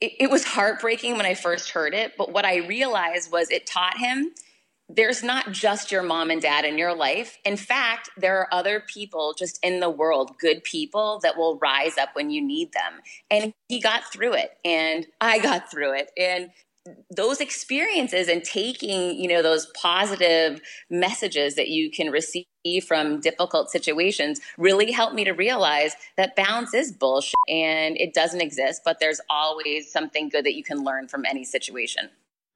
it, 0.00 0.12
it 0.20 0.30
was 0.30 0.44
heartbreaking 0.44 1.16
when 1.16 1.26
i 1.26 1.34
first 1.34 1.70
heard 1.70 1.94
it 1.94 2.12
but 2.16 2.32
what 2.32 2.44
i 2.44 2.56
realized 2.66 3.30
was 3.30 3.50
it 3.50 3.66
taught 3.66 3.98
him 3.98 4.32
there's 4.88 5.22
not 5.22 5.52
just 5.52 5.92
your 5.92 6.02
mom 6.02 6.30
and 6.30 6.40
dad 6.40 6.64
in 6.64 6.78
your 6.78 6.94
life. 6.94 7.36
In 7.44 7.56
fact, 7.58 8.08
there 8.16 8.38
are 8.38 8.48
other 8.50 8.80
people 8.80 9.34
just 9.38 9.58
in 9.62 9.80
the 9.80 9.90
world, 9.90 10.38
good 10.38 10.64
people 10.64 11.20
that 11.22 11.36
will 11.36 11.58
rise 11.58 11.98
up 11.98 12.10
when 12.14 12.30
you 12.30 12.40
need 12.40 12.72
them. 12.72 13.00
And 13.30 13.52
he 13.68 13.80
got 13.80 14.10
through 14.10 14.32
it, 14.34 14.52
and 14.64 15.06
I 15.20 15.40
got 15.40 15.70
through 15.70 15.94
it. 15.98 16.10
And 16.16 16.50
those 17.10 17.40
experiences 17.40 18.28
and 18.28 18.44
taking 18.44 19.18
you 19.18 19.28
know 19.28 19.42
those 19.42 19.66
positive 19.80 20.60
messages 20.90 21.54
that 21.54 21.68
you 21.68 21.90
can 21.90 22.10
receive 22.10 22.46
from 22.86 23.20
difficult 23.20 23.70
situations 23.70 24.40
really 24.58 24.92
helped 24.92 25.14
me 25.14 25.24
to 25.24 25.32
realize 25.32 25.94
that 26.16 26.36
balance 26.36 26.74
is 26.74 26.92
bullshit 26.92 27.34
and 27.48 27.96
it 27.96 28.14
doesn't 28.14 28.40
exist 28.40 28.82
but 28.84 28.98
there's 29.00 29.20
always 29.30 29.90
something 29.90 30.28
good 30.28 30.44
that 30.44 30.54
you 30.54 30.64
can 30.64 30.84
learn 30.84 31.08
from 31.08 31.24
any 31.24 31.44
situation 31.44 32.10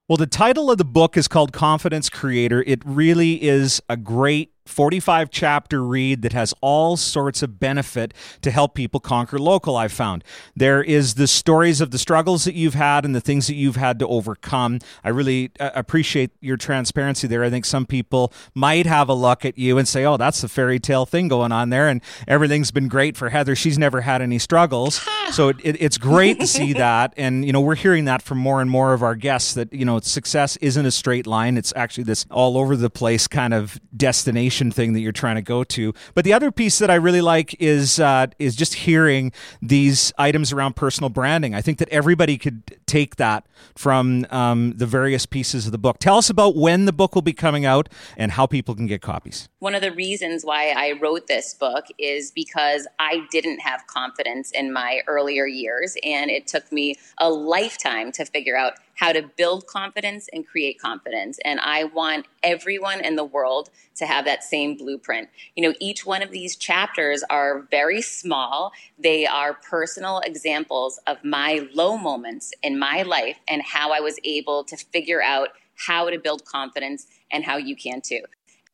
well, 0.09 0.17
the 0.17 0.27
title 0.27 0.71
of 0.71 0.79
the 0.79 0.85
book 0.85 1.17
is 1.17 1.29
called 1.29 1.53
Confidence 1.53 2.11
Creator. 2.11 2.65
It 2.67 2.83
really 2.85 3.43
is 3.43 3.81
a 3.89 3.97
great 3.97 4.52
45 4.67 5.31
chapter 5.31 5.83
read 5.83 6.23
that 6.23 6.33
has 6.33 6.55
all 6.61 6.97
sorts 6.97 7.43
of 7.43 7.59
benefit 7.59 8.15
to 8.43 8.51
help 8.51 8.75
people 8.75 9.01
conquer 9.01 9.39
local 9.39 9.77
i've 9.77 9.93
found. 9.93 10.23
There 10.55 10.83
is 10.83 11.15
the 11.15 11.27
stories 11.27 11.81
of 11.81 11.91
the 11.91 11.99
struggles 11.99 12.45
that 12.45 12.55
you've 12.55 12.75
had 12.75 13.05
and 13.05 13.15
the 13.15 13.21
things 13.21 13.47
that 13.49 13.55
you've 13.55 13.77
had 13.77 13.99
to 13.99 14.07
overcome. 14.07 14.79
I 15.03 15.09
really 15.09 15.51
uh, 15.59 15.71
appreciate 15.75 16.31
your 16.41 16.57
transparency 16.57 17.27
there. 17.27 17.43
I 17.43 17.51
think 17.51 17.65
some 17.65 17.87
people 17.87 18.33
might 18.55 18.87
have 18.87 19.09
a 19.09 19.15
look 19.15 19.45
at 19.45 19.59
you 19.59 19.79
and 19.79 19.89
say 19.89 20.05
oh 20.05 20.17
that's 20.17 20.41
the 20.41 20.49
fairy 20.49 20.79
tale 20.79 21.07
thing 21.07 21.29
going 21.29 21.53
on 21.53 21.71
there 21.71 21.89
and 21.89 22.01
everything's 22.29 22.71
been 22.71 22.89
great 22.89 23.17
for 23.17 23.31
heather. 23.31 23.57
She's 23.57 23.79
never 23.79 24.03
had 24.03 24.23
any 24.23 24.39
struggles. 24.39 25.01
So 25.33 25.49
it, 25.49 25.57
it, 25.65 25.81
it's 25.81 25.97
great 25.97 26.41
to 26.41 26.47
see 26.47 26.75
that. 26.75 27.15
And 27.17 27.47
you 27.47 27.55
know 27.55 27.61
we're 27.63 27.75
hearing 27.75 28.05
that 28.05 28.21
from 28.21 28.37
more 28.37 28.61
and 28.61 28.69
more 28.69 28.93
of 28.93 29.03
our 29.03 29.15
guests 29.15 29.55
that 29.55 29.73
you 29.73 29.87
know 29.87 29.99
success 30.01 30.59
isn't 30.59 30.85
a 30.85 30.91
straight 30.91 31.27
line. 31.27 31.57
It's 31.57 31.73
actually 31.75 32.05
this 32.05 32.27
all 32.31 32.59
over 32.59 32.77
the 32.77 32.91
place 32.91 33.27
kind 33.27 33.55
of 33.55 33.81
destination 33.97 34.52
thing 34.53 34.93
that 34.93 35.01
you're 35.01 35.13
trying 35.13 35.37
to 35.37 35.43
go 35.43 35.65
to. 35.65 35.95
But 36.15 36.25
the 36.25 36.33
other 36.33 36.51
piece 36.51 36.79
that 36.79 36.91
I 36.91 36.95
really 36.95 37.21
like 37.21 37.57
is 37.61 37.99
uh, 37.99 38.27
is 38.39 38.57
just 38.57 38.75
hearing 38.75 39.33
these 39.61 40.13
items 40.19 40.53
around 40.53 40.77
personal 40.77 41.09
branding. 41.09 41.55
I 41.55 41.63
think 41.63 41.79
that 41.79 41.89
everybody 41.89 42.39
could 42.39 42.79
take 42.87 43.17
that 43.17 43.47
from 43.77 44.27
um, 44.31 44.75
the 44.77 44.87
various 44.87 45.27
pieces 45.27 45.67
of 45.67 45.73
the 45.73 45.79
book. 45.79 45.99
Tell 45.99 46.19
us 46.19 46.29
about 46.31 46.57
when 46.57 46.85
the 46.85 46.93
book 46.93 47.15
will 47.15 47.23
be 47.23 47.33
coming 47.33 47.65
out 47.65 47.89
and 48.17 48.33
how 48.33 48.47
people 48.47 48.75
can 48.75 48.87
get 48.87 49.01
copies. 49.01 49.49
One 49.61 49.75
of 49.75 49.83
the 49.83 49.93
reasons 49.93 50.45
why 50.45 50.75
I 50.77 50.93
wrote 51.01 51.27
this 51.27 51.55
book 51.55 51.87
is 51.99 52.31
because 52.31 52.87
I 52.99 53.27
didn't 53.31 53.61
have 53.61 53.87
confidence 53.87 54.51
in 54.51 54.73
my 54.73 55.01
earlier 55.07 55.47
years, 55.47 55.97
and 56.03 56.31
it 56.31 56.47
took 56.47 56.71
me 56.73 56.97
a 57.19 57.31
lifetime 57.31 58.13
to 58.13 58.25
figure 58.25 58.57
out 58.57 58.75
how 58.95 59.13
to 59.13 59.23
build 59.37 59.67
confidence 59.67 60.29
and 60.33 60.47
create 60.47 60.81
confidence. 60.81 61.39
And 61.45 61.61
I 61.61 61.85
want 61.85 62.27
everyone 62.43 63.05
in 63.05 63.17
the 63.17 63.25
world 63.25 63.71
to 63.97 64.07
have 64.07 64.25
that 64.25 64.45
same 64.45 64.77
blueprint. 64.77 65.29
You 65.57 65.63
know, 65.63 65.75
each 65.81 66.05
one 66.07 66.23
of 66.23 66.31
these 66.31 66.57
chapters 66.57 67.25
are 67.31 67.67
very 67.71 68.03
small, 68.03 68.73
they 68.99 69.27
are 69.27 69.55
personal 69.55 70.21
examples 70.21 70.99
of 71.07 71.23
my 71.25 71.69
low 71.75 71.97
moments 71.97 72.53
in 72.63 72.79
my 72.79 73.03
life 73.03 73.39
and 73.49 73.63
how 73.63 73.93
I 73.93 74.01
was 74.01 74.19
able 74.25 74.65
to 74.65 74.77
figure 74.77 75.23
out 75.23 75.49
how 75.75 76.11
to 76.11 76.19
build 76.19 76.45
confidence 76.45 77.07
and 77.31 77.45
how 77.45 77.57
you 77.57 77.75
can 77.75 78.01
too. 78.01 78.23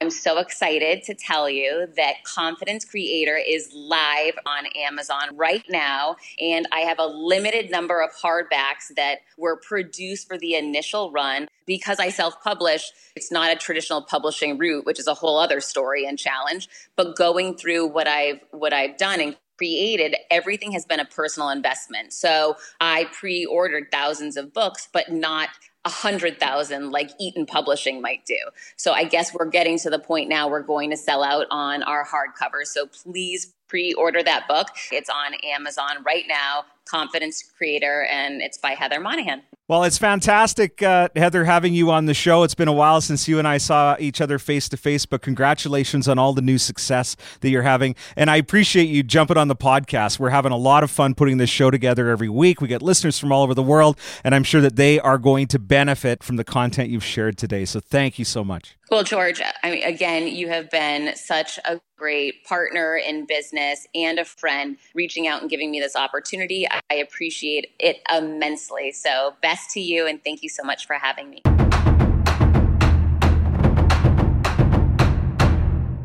I'm 0.01 0.11
so 0.11 0.39
excited 0.39 1.03
to 1.05 1.15
tell 1.15 1.51
you 1.51 1.89
that 1.97 2.23
Confidence 2.23 2.85
Creator 2.85 3.37
is 3.37 3.73
live 3.75 4.35
on 4.47 4.67
Amazon 4.77 5.35
right 5.35 5.65
now. 5.69 6.15
And 6.41 6.69
I 6.71 6.81
have 6.81 7.01
a 7.01 7.07
limited 7.07 7.69
number 7.69 8.01
of 8.01 8.11
hardbacks 8.15 8.95
that 8.95 9.19
were 9.37 9.57
produced 9.57 10.29
for 10.29 10.39
the 10.39 10.55
initial 10.55 11.11
run. 11.11 11.49
Because 11.67 11.99
I 11.99 12.11
self 12.11 12.41
publish, 12.43 12.93
it's 13.17 13.33
not 13.33 13.51
a 13.51 13.57
traditional 13.57 14.01
publishing 14.01 14.57
route, 14.57 14.87
which 14.87 15.01
is 15.01 15.09
a 15.09 15.15
whole 15.15 15.39
other 15.39 15.61
story 15.61 16.07
and 16.07 16.17
challenge. 16.17 16.69
But 16.95 17.17
going 17.17 17.57
through 17.57 17.89
what 17.89 18.07
I've 18.07 18.41
what 18.53 18.73
I've 18.73 18.97
done 18.99 19.21
and 19.21 19.37
created, 19.59 20.17
everything 20.31 20.73
has 20.73 20.87
been 20.87 21.01
a 21.01 21.05
personal 21.05 21.51
investment. 21.51 22.13
So 22.13 22.57
I 22.81 23.09
pre 23.13 23.45
ordered 23.45 23.89
thousands 23.91 24.37
of 24.37 24.55
books, 24.55 24.89
but 24.93 25.13
not 25.13 25.51
hundred 25.89 26.39
thousand 26.39 26.91
like 26.91 27.11
Eaton 27.19 27.47
Publishing 27.47 28.01
might 28.01 28.25
do. 28.27 28.39
So 28.77 28.93
I 28.93 29.05
guess 29.05 29.35
we're 29.35 29.47
getting 29.47 29.79
to 29.81 29.91
the 29.91 29.99
point 29.99 30.29
now 30.29 30.49
we're 30.49 30.63
going 30.63 30.91
to 30.91 30.97
sell 30.97 31.23
out 31.23 31.47
on 31.51 31.83
our 31.83 32.07
hardcover. 32.07 32.65
So 32.65 32.87
please 32.87 33.55
pre-order 33.69 34.23
that 34.23 34.49
book. 34.49 34.69
It's 34.91 35.11
on 35.11 35.35
Amazon 35.45 36.03
right 36.05 36.25
now, 36.27 36.65
Confidence 36.87 37.43
Creator, 37.57 38.07
and 38.11 38.41
it's 38.41 38.59
by 38.59 38.71
Heather 38.71 39.01
Monahan. 39.01 39.43
Well, 39.69 39.85
it's 39.85 39.99
fantastic, 39.99 40.83
uh, 40.83 41.11
Heather, 41.15 41.45
having 41.45 41.75
you 41.75 41.91
on 41.91 42.07
the 42.07 42.15
show. 42.15 42.43
It's 42.43 42.55
been 42.55 42.69
a 42.69 42.73
while 42.73 43.03
since 43.03 43.29
you 43.29 43.39
and 43.39 43.47
I 43.47 43.59
saw 43.59 43.97
each 43.99 44.19
other 44.19 44.39
face 44.39 44.67
to 44.71 44.79
face, 44.79 45.05
but 45.05 45.21
congratulations 45.21 46.09
on 46.09 46.19
all 46.19 46.33
the 46.33 46.41
new 46.41 46.57
success 46.57 47.17
that 47.41 47.51
you're 47.51 47.61
having. 47.61 47.95
And 48.17 48.31
I 48.31 48.37
appreciate 48.37 48.85
you 48.85 49.03
jumping 49.03 49.37
on 49.37 49.49
the 49.49 49.55
podcast. 49.55 50.19
We're 50.19 50.31
having 50.31 50.53
a 50.53 50.57
lot 50.57 50.85
of 50.85 50.91
fun 50.91 51.15
putting 51.15 51.37
this 51.37 51.51
show 51.51 51.71
together 51.71 52.09
every 52.09 52.31
week. 52.31 52.63
We 52.63 52.69
get 52.69 52.81
listeners 52.81 53.19
from 53.19 53.31
all 53.31 53.43
over 53.43 53.53
the 53.53 53.63
world, 53.63 53.99
and 54.25 54.35
I'm 54.35 54.43
sure 54.43 54.63
that 54.63 54.77
they 54.77 55.01
are 55.01 55.19
going 55.19 55.49
to 55.49 55.59
benefit 55.59 56.23
from 56.23 56.37
the 56.37 56.45
content 56.45 56.89
you've 56.89 57.05
shared 57.05 57.37
today. 57.37 57.67
So 57.67 57.79
thank 57.79 58.19
you 58.19 58.25
so 58.25 58.43
much. 58.43 58.75
Well, 58.91 59.05
George, 59.05 59.43
I 59.63 59.71
mean, 59.71 59.83
again, 59.85 60.29
you 60.29 60.49
have 60.49 60.71
been 60.71 61.15
such 61.15 61.59
a 61.67 61.79
great 61.99 62.45
partner 62.45 62.97
in 62.97 63.27
business 63.27 63.87
and 63.95 64.19
a 64.19 64.25
friend 64.25 64.79
reaching 64.95 65.27
out 65.27 65.43
and 65.43 65.51
giving 65.51 65.71
me 65.71 65.79
this 65.79 65.95
opportunity. 65.95 66.67
I 66.89 66.95
appreciate 66.95 67.75
it 67.79 67.99
immensely. 68.11 68.93
So, 68.93 69.35
best 69.59 69.71
to 69.71 69.81
you, 69.81 70.07
and 70.07 70.23
thank 70.23 70.43
you 70.43 70.49
so 70.49 70.63
much 70.63 70.87
for 70.87 70.95
having 70.95 71.31
me. 71.31 71.43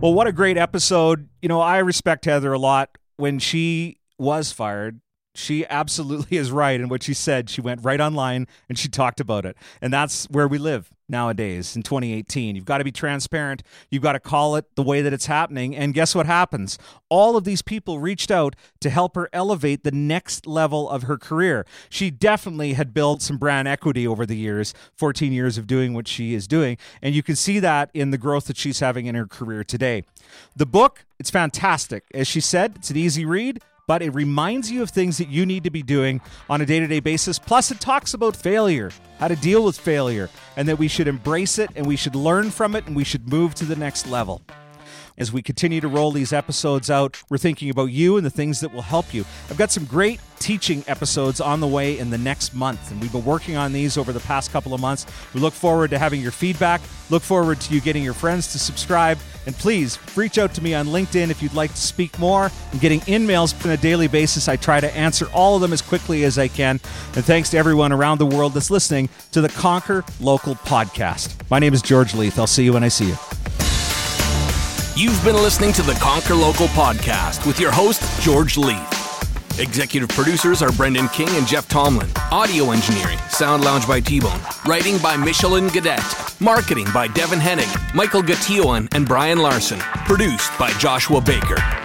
Well, 0.01 0.13
what 0.13 0.27
a 0.27 0.33
great 0.33 0.57
episode. 0.57 1.29
You 1.41 1.49
know, 1.49 1.61
I 1.61 1.77
respect 1.77 2.25
Heather 2.25 2.53
a 2.53 2.59
lot. 2.59 2.89
When 3.15 3.39
she 3.39 3.99
was 4.17 4.51
fired, 4.51 4.99
she 5.35 5.65
absolutely 5.67 6.37
is 6.37 6.51
right 6.51 6.79
in 6.79 6.89
what 6.89 7.03
she 7.03 7.13
said. 7.13 7.49
She 7.49 7.61
went 7.61 7.83
right 7.83 7.99
online 7.99 8.47
and 8.69 8.77
she 8.77 8.87
talked 8.87 9.19
about 9.19 9.45
it. 9.45 9.57
And 9.81 9.91
that's 9.91 10.25
where 10.29 10.47
we 10.47 10.57
live 10.57 10.91
nowadays 11.09 11.75
in 11.75 11.83
2018. 11.83 12.55
You've 12.55 12.65
got 12.65 12.77
to 12.77 12.83
be 12.83 12.91
transparent. 12.91 13.61
You've 13.89 14.03
got 14.03 14.13
to 14.13 14.19
call 14.19 14.55
it 14.55 14.75
the 14.75 14.83
way 14.83 15.01
that 15.01 15.13
it's 15.13 15.25
happening. 15.25 15.75
And 15.75 15.93
guess 15.93 16.15
what 16.15 16.25
happens? 16.25 16.77
All 17.09 17.35
of 17.35 17.43
these 17.43 17.61
people 17.61 17.99
reached 17.99 18.31
out 18.31 18.55
to 18.79 18.89
help 18.89 19.15
her 19.15 19.29
elevate 19.33 19.83
the 19.83 19.91
next 19.91 20.47
level 20.47 20.89
of 20.89 21.03
her 21.03 21.17
career. 21.17 21.65
She 21.89 22.09
definitely 22.09 22.73
had 22.73 22.93
built 22.93 23.21
some 23.21 23.37
brand 23.37 23.67
equity 23.67 24.07
over 24.07 24.25
the 24.25 24.37
years, 24.37 24.73
14 24.95 25.31
years 25.31 25.57
of 25.57 25.67
doing 25.67 25.93
what 25.93 26.07
she 26.07 26.33
is 26.33 26.47
doing. 26.47 26.77
And 27.01 27.13
you 27.13 27.23
can 27.23 27.35
see 27.35 27.59
that 27.59 27.89
in 27.93 28.11
the 28.11 28.17
growth 28.17 28.45
that 28.45 28.57
she's 28.57 28.79
having 28.79 29.05
in 29.05 29.15
her 29.15 29.27
career 29.27 29.63
today. 29.63 30.03
The 30.55 30.65
book, 30.65 31.05
it's 31.19 31.29
fantastic. 31.29 32.05
As 32.13 32.27
she 32.27 32.39
said, 32.39 32.73
it's 32.77 32.89
an 32.89 32.97
easy 32.97 33.25
read 33.25 33.61
but 33.87 34.01
it 34.01 34.11
reminds 34.11 34.71
you 34.71 34.81
of 34.81 34.89
things 34.89 35.17
that 35.17 35.27
you 35.27 35.45
need 35.45 35.63
to 35.63 35.69
be 35.69 35.83
doing 35.83 36.21
on 36.49 36.61
a 36.61 36.65
day 36.65 36.79
to 36.79 36.87
day 36.87 36.99
basis. 36.99 37.39
Plus, 37.39 37.71
it 37.71 37.79
talks 37.79 38.13
about 38.13 38.35
failure, 38.35 38.91
how 39.19 39.27
to 39.27 39.35
deal 39.35 39.63
with 39.63 39.77
failure, 39.77 40.29
and 40.57 40.67
that 40.67 40.79
we 40.79 40.87
should 40.87 41.07
embrace 41.07 41.59
it 41.59 41.69
and 41.75 41.85
we 41.85 41.95
should 41.95 42.15
learn 42.15 42.51
from 42.51 42.75
it 42.75 42.85
and 42.87 42.95
we 42.95 43.03
should 43.03 43.29
move 43.29 43.53
to 43.55 43.65
the 43.65 43.75
next 43.75 44.07
level. 44.07 44.41
As 45.15 45.31
we 45.31 45.43
continue 45.43 45.79
to 45.79 45.87
roll 45.87 46.11
these 46.11 46.33
episodes 46.33 46.89
out, 46.89 47.21
we're 47.29 47.37
thinking 47.37 47.69
about 47.69 47.85
you 47.85 48.17
and 48.17 48.25
the 48.25 48.31
things 48.31 48.61
that 48.61 48.73
will 48.73 48.81
help 48.81 49.13
you. 49.13 49.25
I've 49.49 49.57
got 49.57 49.71
some 49.71 49.85
great 49.85 50.19
teaching 50.39 50.83
episodes 50.87 51.39
on 51.39 51.59
the 51.59 51.67
way 51.67 51.99
in 51.99 52.09
the 52.09 52.17
next 52.17 52.55
month, 52.55 52.91
and 52.91 52.99
we've 52.99 53.11
been 53.11 53.23
working 53.23 53.55
on 53.55 53.73
these 53.73 53.95
over 53.95 54.11
the 54.11 54.19
past 54.21 54.51
couple 54.51 54.73
of 54.73 54.81
months. 54.81 55.05
We 55.33 55.39
look 55.39 55.53
forward 55.53 55.91
to 55.91 55.99
having 55.99 56.19
your 56.19 56.31
feedback, 56.31 56.81
look 57.11 57.21
forward 57.21 57.61
to 57.61 57.73
you 57.73 57.79
getting 57.79 58.03
your 58.03 58.15
friends 58.15 58.51
to 58.53 58.59
subscribe, 58.59 59.19
and 59.45 59.55
please 59.55 59.99
reach 60.17 60.39
out 60.39 60.53
to 60.55 60.63
me 60.63 60.73
on 60.73 60.87
LinkedIn 60.87 61.29
if 61.29 61.43
you'd 61.43 61.53
like 61.53 61.71
to 61.71 61.81
speak 61.81 62.17
more. 62.17 62.51
I'm 62.71 62.79
getting 62.79 63.01
emails 63.01 63.63
on 63.63 63.71
a 63.71 63.77
daily 63.77 64.07
basis. 64.07 64.47
I 64.47 64.55
try 64.55 64.79
to 64.79 64.93
answer 64.97 65.27
all 65.31 65.55
of 65.55 65.61
them 65.61 65.73
as 65.73 65.81
quickly 65.81 66.23
as 66.23 66.39
I 66.39 66.47
can. 66.47 66.79
And 67.15 67.23
thanks 67.23 67.51
to 67.51 67.57
everyone 67.57 67.91
around 67.91 68.17
the 68.17 68.25
world 68.25 68.53
that's 68.53 68.71
listening 68.71 69.09
to 69.31 69.41
the 69.41 69.49
Conquer 69.49 70.03
Local 70.19 70.55
podcast. 70.55 71.35
My 71.51 71.59
name 71.59 71.73
is 71.73 71.83
George 71.83 72.15
Leith. 72.15 72.39
I'll 72.39 72.47
see 72.47 72.63
you 72.63 72.73
when 72.73 72.83
I 72.83 72.87
see 72.87 73.09
you. 73.09 73.62
You've 74.95 75.23
been 75.23 75.35
listening 75.35 75.73
to 75.73 75.81
the 75.81 75.93
Conquer 75.93 76.35
Local 76.35 76.67
podcast 76.67 77.47
with 77.47 77.59
your 77.59 77.71
host, 77.71 78.21
George 78.21 78.57
Leith. 78.57 79.59
Executive 79.59 80.07
producers 80.09 80.61
are 80.61 80.71
Brendan 80.71 81.07
King 81.07 81.29
and 81.29 81.47
Jeff 81.47 81.67
Tomlin. 81.67 82.07
Audio 82.31 82.69
engineering, 82.69 83.17
Sound 83.29 83.63
Lounge 83.63 83.87
by 83.87 83.99
T-Bone. 83.99 84.39
Writing 84.67 84.99
by 84.99 85.17
Michelin 85.17 85.69
Gadet. 85.69 86.39
Marketing 86.39 86.85
by 86.93 87.07
Devin 87.07 87.39
Hennig, 87.39 87.95
Michael 87.95 88.21
Gatillan, 88.21 88.87
and 88.93 89.07
Brian 89.07 89.39
Larson. 89.39 89.79
Produced 89.79 90.51
by 90.59 90.69
Joshua 90.73 91.19
Baker. 91.19 91.82